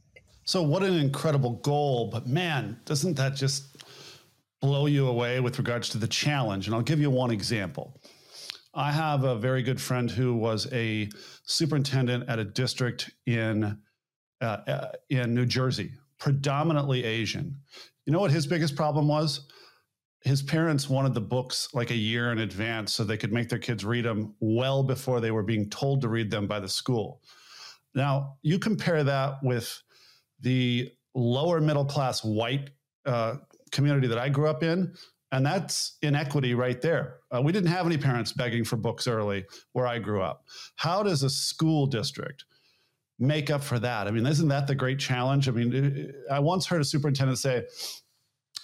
So, 0.44 0.62
what 0.62 0.82
an 0.82 0.94
incredible 0.94 1.52
goal! 1.52 2.08
But 2.10 2.26
man, 2.26 2.80
doesn't 2.86 3.14
that 3.18 3.34
just 3.34 3.77
blow 4.60 4.86
you 4.86 5.06
away 5.06 5.40
with 5.40 5.58
regards 5.58 5.88
to 5.90 5.98
the 5.98 6.08
challenge. 6.08 6.66
And 6.66 6.74
I'll 6.74 6.82
give 6.82 7.00
you 7.00 7.10
one 7.10 7.30
example. 7.30 8.00
I 8.74 8.92
have 8.92 9.24
a 9.24 9.34
very 9.34 9.62
good 9.62 9.80
friend 9.80 10.10
who 10.10 10.34
was 10.34 10.72
a 10.72 11.08
superintendent 11.44 12.28
at 12.28 12.38
a 12.38 12.44
district 12.44 13.10
in 13.26 13.78
uh, 14.40 14.44
uh, 14.44 14.92
in 15.10 15.34
New 15.34 15.46
Jersey, 15.46 15.90
predominantly 16.18 17.04
Asian. 17.04 17.56
You 18.06 18.12
know 18.12 18.20
what 18.20 18.30
his 18.30 18.46
biggest 18.46 18.76
problem 18.76 19.08
was? 19.08 19.48
His 20.22 20.42
parents 20.42 20.88
wanted 20.88 21.14
the 21.14 21.20
books 21.20 21.68
like 21.74 21.90
a 21.90 21.96
year 21.96 22.30
in 22.30 22.38
advance 22.38 22.92
so 22.92 23.02
they 23.02 23.16
could 23.16 23.32
make 23.32 23.48
their 23.48 23.58
kids 23.58 23.84
read 23.84 24.04
them 24.04 24.34
well 24.40 24.82
before 24.82 25.20
they 25.20 25.30
were 25.30 25.42
being 25.42 25.68
told 25.70 26.02
to 26.02 26.08
read 26.08 26.30
them 26.30 26.46
by 26.46 26.60
the 26.60 26.68
school. 26.68 27.20
Now, 27.94 28.36
you 28.42 28.58
compare 28.58 29.02
that 29.04 29.42
with 29.42 29.82
the 30.40 30.92
lower 31.14 31.60
middle 31.60 31.84
class 31.84 32.24
white 32.24 32.70
uh, 33.06 33.36
community 33.70 34.06
that 34.08 34.18
I 34.18 34.28
grew 34.28 34.48
up 34.48 34.62
in. 34.62 34.94
And 35.30 35.44
that's 35.44 35.98
inequity 36.00 36.54
right 36.54 36.80
there. 36.80 37.18
Uh, 37.30 37.42
we 37.42 37.52
didn't 37.52 37.68
have 37.68 37.84
any 37.84 37.98
parents 37.98 38.32
begging 38.32 38.64
for 38.64 38.76
books 38.76 39.06
early 39.06 39.44
where 39.72 39.86
I 39.86 39.98
grew 39.98 40.22
up. 40.22 40.44
How 40.76 41.02
does 41.02 41.22
a 41.22 41.28
school 41.28 41.86
district 41.86 42.46
make 43.18 43.50
up 43.50 43.62
for 43.62 43.78
that? 43.78 44.06
I 44.08 44.10
mean, 44.10 44.26
isn't 44.26 44.48
that 44.48 44.66
the 44.66 44.74
great 44.74 44.98
challenge? 44.98 45.48
I 45.48 45.52
mean, 45.52 46.12
I 46.30 46.38
once 46.38 46.66
heard 46.66 46.80
a 46.80 46.84
superintendent 46.84 47.38
say, 47.38 47.64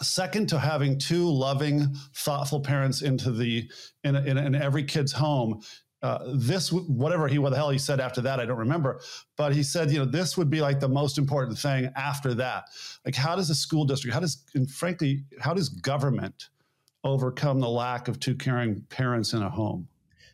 second 0.03 0.49
to 0.49 0.59
having 0.59 0.99
two 0.99 1.31
loving, 1.31 1.95
thoughtful 2.15 2.61
parents 2.61 3.03
into 3.03 3.31
the 3.31 3.71
in, 4.03 4.17
in, 4.17 4.39
in 4.39 4.55
every 4.55 4.85
kid's 4.85 5.13
home 5.13 5.61
uh, 6.05 6.19
this 6.35 6.71
whatever 6.71 7.27
he 7.29 7.39
what 7.39 7.49
the 7.49 7.57
hell 7.57 7.71
he 7.71 7.79
said 7.79 7.99
after 7.99 8.21
that 8.21 8.39
i 8.39 8.45
don't 8.45 8.59
remember. 8.59 9.01
But 9.37 9.55
he 9.55 9.63
said 9.63 9.91
you 9.91 9.99
know 9.99 10.05
this 10.05 10.37
would 10.37 10.51
be 10.51 10.61
like 10.61 10.79
the 10.79 10.89
most 10.89 11.17
important 11.17 11.59
thing 11.59 11.91
after 11.97 12.35
that. 12.35 12.69
Like 13.07 13.15
how 13.15 13.35
does 13.35 13.49
a 13.49 13.55
school 13.55 13.87
district 13.87 14.13
how 14.13 14.21
does 14.21 14.45
and 14.55 14.71
frankly 14.71 15.25
how 15.41 15.55
does 15.55 15.71
government 15.71 16.51
overcome 17.05 17.59
the 17.59 17.69
lack 17.69 18.09
of 18.09 18.21
two 18.21 18.35
caring 18.35 18.83
parents 18.91 19.33
in 19.33 19.43
a 19.43 19.49
home 19.49 19.89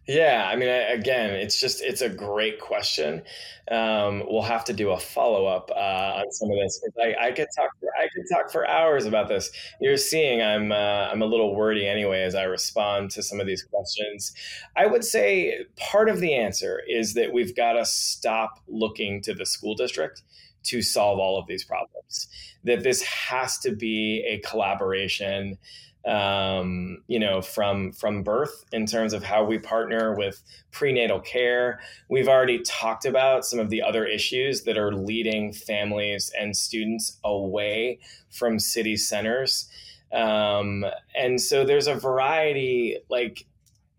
yeah, 0.08 0.48
I 0.50 0.56
mean, 0.56 0.68
again, 0.68 1.30
it's 1.30 1.60
just 1.60 1.82
it's 1.82 2.00
a 2.00 2.08
great 2.08 2.58
question. 2.58 3.22
Um, 3.70 4.24
we'll 4.28 4.42
have 4.42 4.64
to 4.64 4.72
do 4.72 4.90
a 4.90 4.98
follow 4.98 5.46
up 5.46 5.70
uh, 5.70 6.20
on 6.20 6.32
some 6.32 6.50
of 6.50 6.56
this. 6.56 6.82
I, 7.00 7.28
I, 7.28 7.32
could 7.32 7.46
talk. 7.56 7.70
For, 7.78 7.88
I 7.96 8.08
could 8.14 8.24
talk 8.32 8.50
for 8.50 8.66
hours 8.66 9.06
about 9.06 9.28
this. 9.28 9.52
You're 9.80 9.96
seeing, 9.98 10.42
I'm 10.42 10.72
uh, 10.72 11.08
I'm 11.12 11.22
a 11.22 11.26
little 11.26 11.54
wordy 11.54 11.86
anyway 11.86 12.22
as 12.22 12.34
I 12.34 12.44
respond 12.44 13.10
to 13.12 13.22
some 13.22 13.40
of 13.40 13.46
these 13.46 13.62
questions. 13.62 14.32
I 14.74 14.86
would 14.86 15.04
say 15.04 15.66
part 15.76 16.08
of 16.08 16.18
the 16.20 16.34
answer 16.34 16.82
is 16.88 17.14
that 17.14 17.32
we've 17.32 17.54
got 17.54 17.74
to 17.74 17.84
stop 17.84 18.58
looking 18.66 19.20
to 19.22 19.34
the 19.34 19.46
school 19.46 19.74
district 19.74 20.22
to 20.64 20.82
solve 20.82 21.18
all 21.18 21.38
of 21.38 21.46
these 21.46 21.64
problems. 21.64 22.28
That 22.64 22.82
this 22.82 23.02
has 23.02 23.58
to 23.58 23.76
be 23.76 24.24
a 24.26 24.38
collaboration 24.48 25.58
um, 26.06 27.02
you 27.08 27.18
know, 27.18 27.42
from 27.42 27.92
from 27.92 28.22
birth 28.22 28.64
in 28.72 28.86
terms 28.86 29.12
of 29.12 29.22
how 29.22 29.44
we 29.44 29.58
partner 29.58 30.14
with 30.14 30.42
prenatal 30.72 31.20
care. 31.20 31.80
We've 32.08 32.28
already 32.28 32.60
talked 32.60 33.04
about 33.04 33.44
some 33.44 33.58
of 33.58 33.70
the 33.70 33.82
other 33.82 34.06
issues 34.06 34.62
that 34.62 34.78
are 34.78 34.94
leading 34.94 35.52
families 35.52 36.32
and 36.38 36.56
students 36.56 37.18
away 37.22 37.98
from 38.30 38.58
city 38.58 38.96
centers. 38.96 39.68
Um, 40.12 40.84
and 41.14 41.40
so 41.40 41.64
there's 41.64 41.86
a 41.86 41.94
variety, 41.94 42.98
like, 43.08 43.46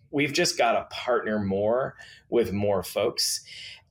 we've 0.10 0.34
just 0.34 0.58
got 0.58 0.74
to 0.74 0.96
partner 0.96 1.40
more 1.40 1.96
with 2.30 2.52
more 2.52 2.84
folks. 2.84 3.44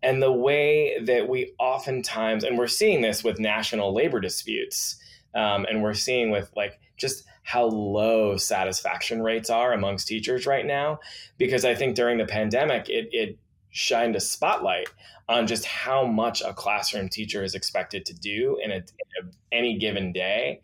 And 0.02 0.22
the 0.22 0.32
way 0.32 0.98
that 1.02 1.28
we 1.28 1.54
oftentimes, 1.58 2.44
and 2.44 2.58
we're 2.58 2.66
seeing 2.66 3.02
this 3.02 3.22
with 3.22 3.38
national 3.38 3.94
labor 3.94 4.20
disputes, 4.20 4.96
um, 5.34 5.64
and 5.68 5.82
we're 5.82 5.94
seeing 5.94 6.30
with 6.30 6.50
like 6.56 6.78
just 6.96 7.24
how 7.50 7.64
low 7.64 8.36
satisfaction 8.36 9.20
rates 9.20 9.50
are 9.50 9.72
amongst 9.72 10.06
teachers 10.06 10.46
right 10.46 10.64
now. 10.64 11.00
Because 11.36 11.64
I 11.64 11.74
think 11.74 11.96
during 11.96 12.18
the 12.18 12.24
pandemic, 12.24 12.88
it, 12.88 13.08
it 13.10 13.38
shined 13.70 14.14
a 14.14 14.20
spotlight 14.20 14.88
on 15.28 15.48
just 15.48 15.64
how 15.64 16.06
much 16.06 16.42
a 16.42 16.54
classroom 16.54 17.08
teacher 17.08 17.42
is 17.42 17.56
expected 17.56 18.06
to 18.06 18.14
do 18.14 18.56
in, 18.62 18.70
a, 18.70 18.76
in 18.76 18.82
a, 19.20 19.30
any 19.50 19.78
given 19.78 20.12
day. 20.12 20.60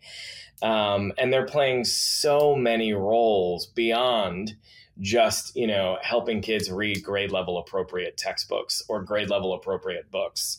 Um, 0.61 1.11
and 1.17 1.31
they're 1.31 1.45
playing 1.45 1.83
so 1.83 2.55
many 2.55 2.93
roles 2.93 3.65
beyond 3.65 4.55
just 4.99 5.55
you 5.55 5.67
know 5.67 5.99
helping 6.01 6.41
kids 6.41 6.71
read 6.71 7.03
grade 7.03 7.31
level 7.31 7.59
appropriate 7.59 8.17
textbooks 8.17 8.81
or 8.89 9.03
grade 9.03 9.29
level 9.29 9.53
appropriate 9.53 10.09
books 10.09 10.57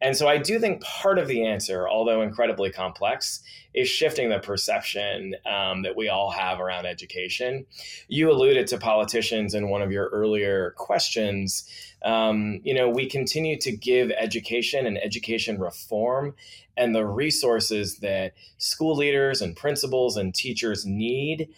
and 0.00 0.16
so 0.16 0.28
I 0.28 0.38
do 0.38 0.60
think 0.60 0.80
part 0.82 1.18
of 1.18 1.26
the 1.26 1.44
answer, 1.44 1.88
although 1.88 2.22
incredibly 2.22 2.70
complex, 2.70 3.42
is 3.74 3.88
shifting 3.88 4.30
the 4.30 4.38
perception 4.38 5.34
um, 5.44 5.82
that 5.82 5.96
we 5.96 6.08
all 6.08 6.30
have 6.30 6.60
around 6.60 6.86
education. 6.86 7.66
You 8.06 8.30
alluded 8.30 8.68
to 8.68 8.78
politicians 8.78 9.54
in 9.54 9.70
one 9.70 9.82
of 9.82 9.90
your 9.90 10.06
earlier 10.08 10.72
questions. 10.76 11.68
Um, 12.02 12.60
you 12.62 12.74
know, 12.74 12.88
we 12.88 13.08
continue 13.08 13.58
to 13.58 13.76
give 13.76 14.10
education 14.12 14.86
and 14.86 14.98
education 14.98 15.58
reform 15.58 16.34
and 16.76 16.94
the 16.94 17.04
resources 17.04 17.98
that 17.98 18.34
school 18.58 18.96
leaders 18.96 19.42
and 19.42 19.56
principals 19.56 20.16
and 20.16 20.32
teachers 20.32 20.86
need. 20.86 21.48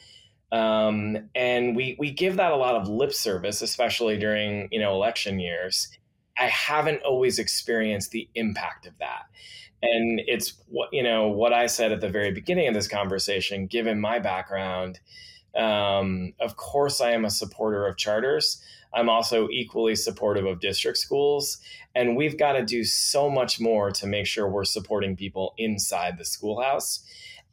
Um, 0.51 1.29
and 1.35 1.77
we 1.77 1.95
we 1.99 2.11
give 2.11 2.37
that 2.39 2.53
a 2.53 2.57
lot 2.57 2.75
of 2.75 2.89
lip 2.89 3.13
service, 3.13 3.63
especially 3.63 4.19
during 4.19 4.69
you 4.73 4.81
know 4.81 4.95
election 4.95 5.39
years 5.39 5.89
I 6.41 6.47
haven't 6.47 7.03
always 7.03 7.39
experienced 7.39 8.11
the 8.13 8.29
impact 8.35 8.87
of 8.87 8.97
that. 8.99 9.27
And 9.83 10.21
it's 10.27 10.55
what, 10.69 10.89
you 10.93 11.03
know, 11.03 11.29
what 11.29 11.53
I 11.53 11.67
said 11.67 11.93
at 11.93 12.01
the 12.01 12.09
very 12.09 12.33
beginning 12.33 12.67
of 12.67 12.75
this 12.75 12.89
conversation, 12.89 13.67
given 13.67 14.01
my 14.01 14.19
background. 14.19 15.01
Um, 15.55 16.33
of 16.41 16.57
course, 16.57 17.01
I 17.01 17.11
am 17.13 17.25
a 17.25 17.31
supporter 17.31 17.87
of 17.87 17.97
charters. 17.97 18.63
I'm 18.93 19.09
also 19.09 19.49
equally 19.51 19.95
supportive 19.97 20.47
of 20.47 20.61
district 20.61 20.99
schools. 20.99 21.59
And 21.95 22.17
we've 22.17 22.39
got 22.39 22.53
to 22.53 22.65
do 22.65 22.85
so 22.85 23.31
much 23.31 23.61
more 23.61 23.91
to 23.93 24.07
make 24.07 24.27
sure 24.27 24.49
we're 24.49 24.65
supporting 24.65 25.17
people 25.17 25.55
inside 25.59 26.19
the 26.19 26.25
schoolhouse. 26.25 27.05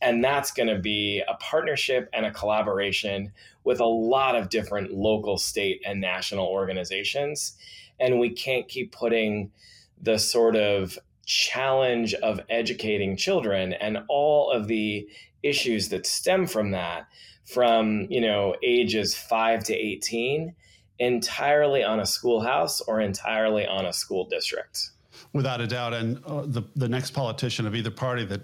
And 0.01 0.23
that's 0.23 0.51
going 0.51 0.69
to 0.69 0.79
be 0.79 1.23
a 1.27 1.33
partnership 1.35 2.09
and 2.13 2.25
a 2.25 2.31
collaboration 2.31 3.31
with 3.63 3.79
a 3.79 3.85
lot 3.85 4.35
of 4.35 4.49
different 4.49 4.93
local, 4.93 5.37
state, 5.37 5.81
and 5.85 5.99
national 5.99 6.45
organizations. 6.45 7.57
And 7.99 8.19
we 8.19 8.29
can't 8.29 8.67
keep 8.67 8.91
putting 8.91 9.51
the 10.01 10.17
sort 10.17 10.55
of 10.55 10.97
challenge 11.25 12.13
of 12.15 12.39
educating 12.49 13.17
children 13.17 13.73
and 13.73 13.99
all 14.07 14.49
of 14.49 14.67
the 14.67 15.07
issues 15.43 15.89
that 15.89 16.05
stem 16.05 16.47
from 16.47 16.71
that 16.71 17.07
from 17.45 18.07
you 18.09 18.21
know 18.21 18.55
ages 18.63 19.15
5 19.15 19.63
to 19.65 19.73
18 19.75 20.53
entirely 20.99 21.83
on 21.83 21.99
a 21.99 22.05
schoolhouse 22.05 22.81
or 22.81 23.01
entirely 23.01 23.67
on 23.67 23.85
a 23.85 23.93
school 23.93 24.25
district. 24.25 24.89
Without 25.33 25.61
a 25.61 25.67
doubt 25.67 25.93
and 25.93 26.23
uh, 26.25 26.43
the 26.45 26.63
the 26.75 26.87
next 26.87 27.11
politician 27.11 27.67
of 27.67 27.75
either 27.75 27.91
party 27.91 28.23
that 28.25 28.41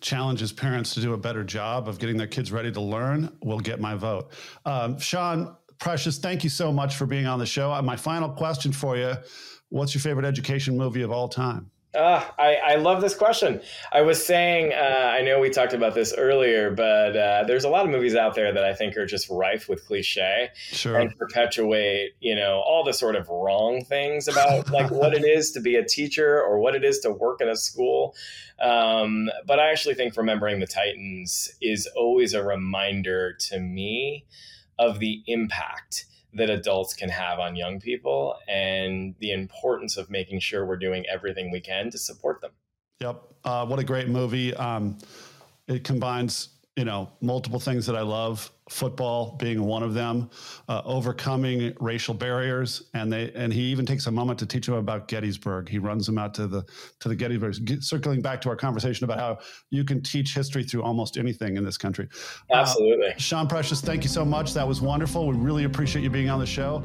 challenges 0.00 0.52
parents 0.52 0.92
to 0.92 1.00
do 1.00 1.14
a 1.14 1.16
better 1.16 1.42
job 1.42 1.88
of 1.88 1.98
getting 1.98 2.18
their 2.18 2.26
kids 2.26 2.52
ready 2.52 2.70
to 2.70 2.80
learn 2.80 3.34
will 3.42 3.60
get 3.60 3.80
my 3.80 3.94
vote. 3.94 4.30
Um, 4.66 4.98
sean 4.98 5.56
precious 5.78 6.18
thank 6.18 6.44
you 6.44 6.50
so 6.50 6.72
much 6.72 6.96
for 6.96 7.06
being 7.06 7.26
on 7.26 7.38
the 7.38 7.46
show 7.46 7.80
my 7.82 7.96
final 7.96 8.28
question 8.28 8.72
for 8.72 8.96
you 8.96 9.14
what's 9.68 9.94
your 9.94 10.00
favorite 10.00 10.26
education 10.26 10.76
movie 10.76 11.02
of 11.02 11.10
all 11.10 11.28
time 11.28 11.70
uh, 11.94 12.24
I, 12.38 12.56
I 12.56 12.74
love 12.76 13.00
this 13.00 13.14
question. 13.14 13.60
I 13.92 14.02
was 14.02 14.24
saying, 14.24 14.72
uh, 14.72 15.12
I 15.12 15.22
know 15.22 15.38
we 15.38 15.50
talked 15.50 15.74
about 15.74 15.94
this 15.94 16.12
earlier, 16.16 16.70
but 16.70 17.16
uh, 17.16 17.44
there's 17.46 17.64
a 17.64 17.68
lot 17.68 17.84
of 17.84 17.90
movies 17.90 18.16
out 18.16 18.34
there 18.34 18.52
that 18.52 18.64
I 18.64 18.74
think 18.74 18.96
are 18.96 19.06
just 19.06 19.28
rife 19.30 19.68
with 19.68 19.86
cliche 19.86 20.48
sure. 20.54 20.98
and 20.98 21.16
perpetuate, 21.16 22.12
you 22.20 22.34
know, 22.34 22.62
all 22.66 22.82
the 22.84 22.92
sort 22.92 23.14
of 23.16 23.28
wrong 23.28 23.84
things 23.84 24.26
about 24.26 24.70
like 24.72 24.90
what 24.90 25.14
it 25.14 25.24
is 25.24 25.52
to 25.52 25.60
be 25.60 25.76
a 25.76 25.84
teacher 25.84 26.42
or 26.42 26.58
what 26.58 26.74
it 26.74 26.84
is 26.84 26.98
to 27.00 27.12
work 27.12 27.40
in 27.40 27.48
a 27.48 27.56
school. 27.56 28.16
Um, 28.60 29.30
but 29.46 29.60
I 29.60 29.70
actually 29.70 29.94
think 29.94 30.16
Remembering 30.16 30.58
the 30.58 30.66
Titans 30.66 31.52
is 31.60 31.88
always 31.96 32.34
a 32.34 32.42
reminder 32.42 33.34
to 33.50 33.60
me 33.60 34.26
of 34.78 34.98
the 34.98 35.22
impact 35.26 36.06
that 36.34 36.50
adults 36.50 36.94
can 36.94 37.08
have 37.08 37.38
on 37.38 37.54
young 37.54 37.80
people 37.80 38.36
and 38.48 39.14
the 39.20 39.32
importance 39.32 39.96
of 39.96 40.10
making 40.10 40.40
sure 40.40 40.66
we're 40.66 40.76
doing 40.76 41.04
everything 41.06 41.50
we 41.50 41.60
can 41.60 41.90
to 41.90 41.98
support 41.98 42.40
them. 42.40 42.50
Yep. 43.00 43.22
Uh, 43.44 43.66
what 43.66 43.78
a 43.78 43.84
great 43.84 44.08
movie. 44.08 44.54
Um, 44.54 44.98
it 45.68 45.84
combines 45.84 46.48
you 46.76 46.84
know 46.84 47.10
multiple 47.20 47.60
things 47.60 47.86
that 47.86 47.96
I 47.96 48.02
love. 48.02 48.50
Football 48.70 49.36
being 49.36 49.62
one 49.62 49.82
of 49.82 49.92
them, 49.92 50.30
uh, 50.68 50.80
overcoming 50.86 51.74
racial 51.80 52.14
barriers, 52.14 52.84
and 52.94 53.12
they 53.12 53.30
and 53.34 53.52
he 53.52 53.60
even 53.60 53.84
takes 53.84 54.06
a 54.06 54.10
moment 54.10 54.38
to 54.38 54.46
teach 54.46 54.66
them 54.66 54.76
about 54.76 55.06
Gettysburg. 55.06 55.68
He 55.68 55.78
runs 55.78 56.06
them 56.06 56.16
out 56.16 56.32
to 56.34 56.46
the 56.46 56.64
to 57.00 57.08
the 57.08 57.14
Gettysburg. 57.14 57.82
Circling 57.82 58.22
back 58.22 58.40
to 58.40 58.48
our 58.48 58.56
conversation 58.56 59.04
about 59.04 59.20
how 59.20 59.38
you 59.70 59.84
can 59.84 60.02
teach 60.02 60.34
history 60.34 60.64
through 60.64 60.82
almost 60.82 61.18
anything 61.18 61.56
in 61.56 61.64
this 61.64 61.76
country. 61.76 62.08
Uh, 62.50 62.56
Absolutely, 62.56 63.12
uh, 63.12 63.18
Sean 63.18 63.46
Precious, 63.46 63.80
thank 63.80 64.02
you 64.02 64.08
so 64.08 64.24
much. 64.24 64.54
That 64.54 64.66
was 64.66 64.80
wonderful. 64.80 65.28
We 65.28 65.36
really 65.36 65.64
appreciate 65.64 66.02
you 66.02 66.10
being 66.10 66.30
on 66.30 66.40
the 66.40 66.46
show. 66.46 66.82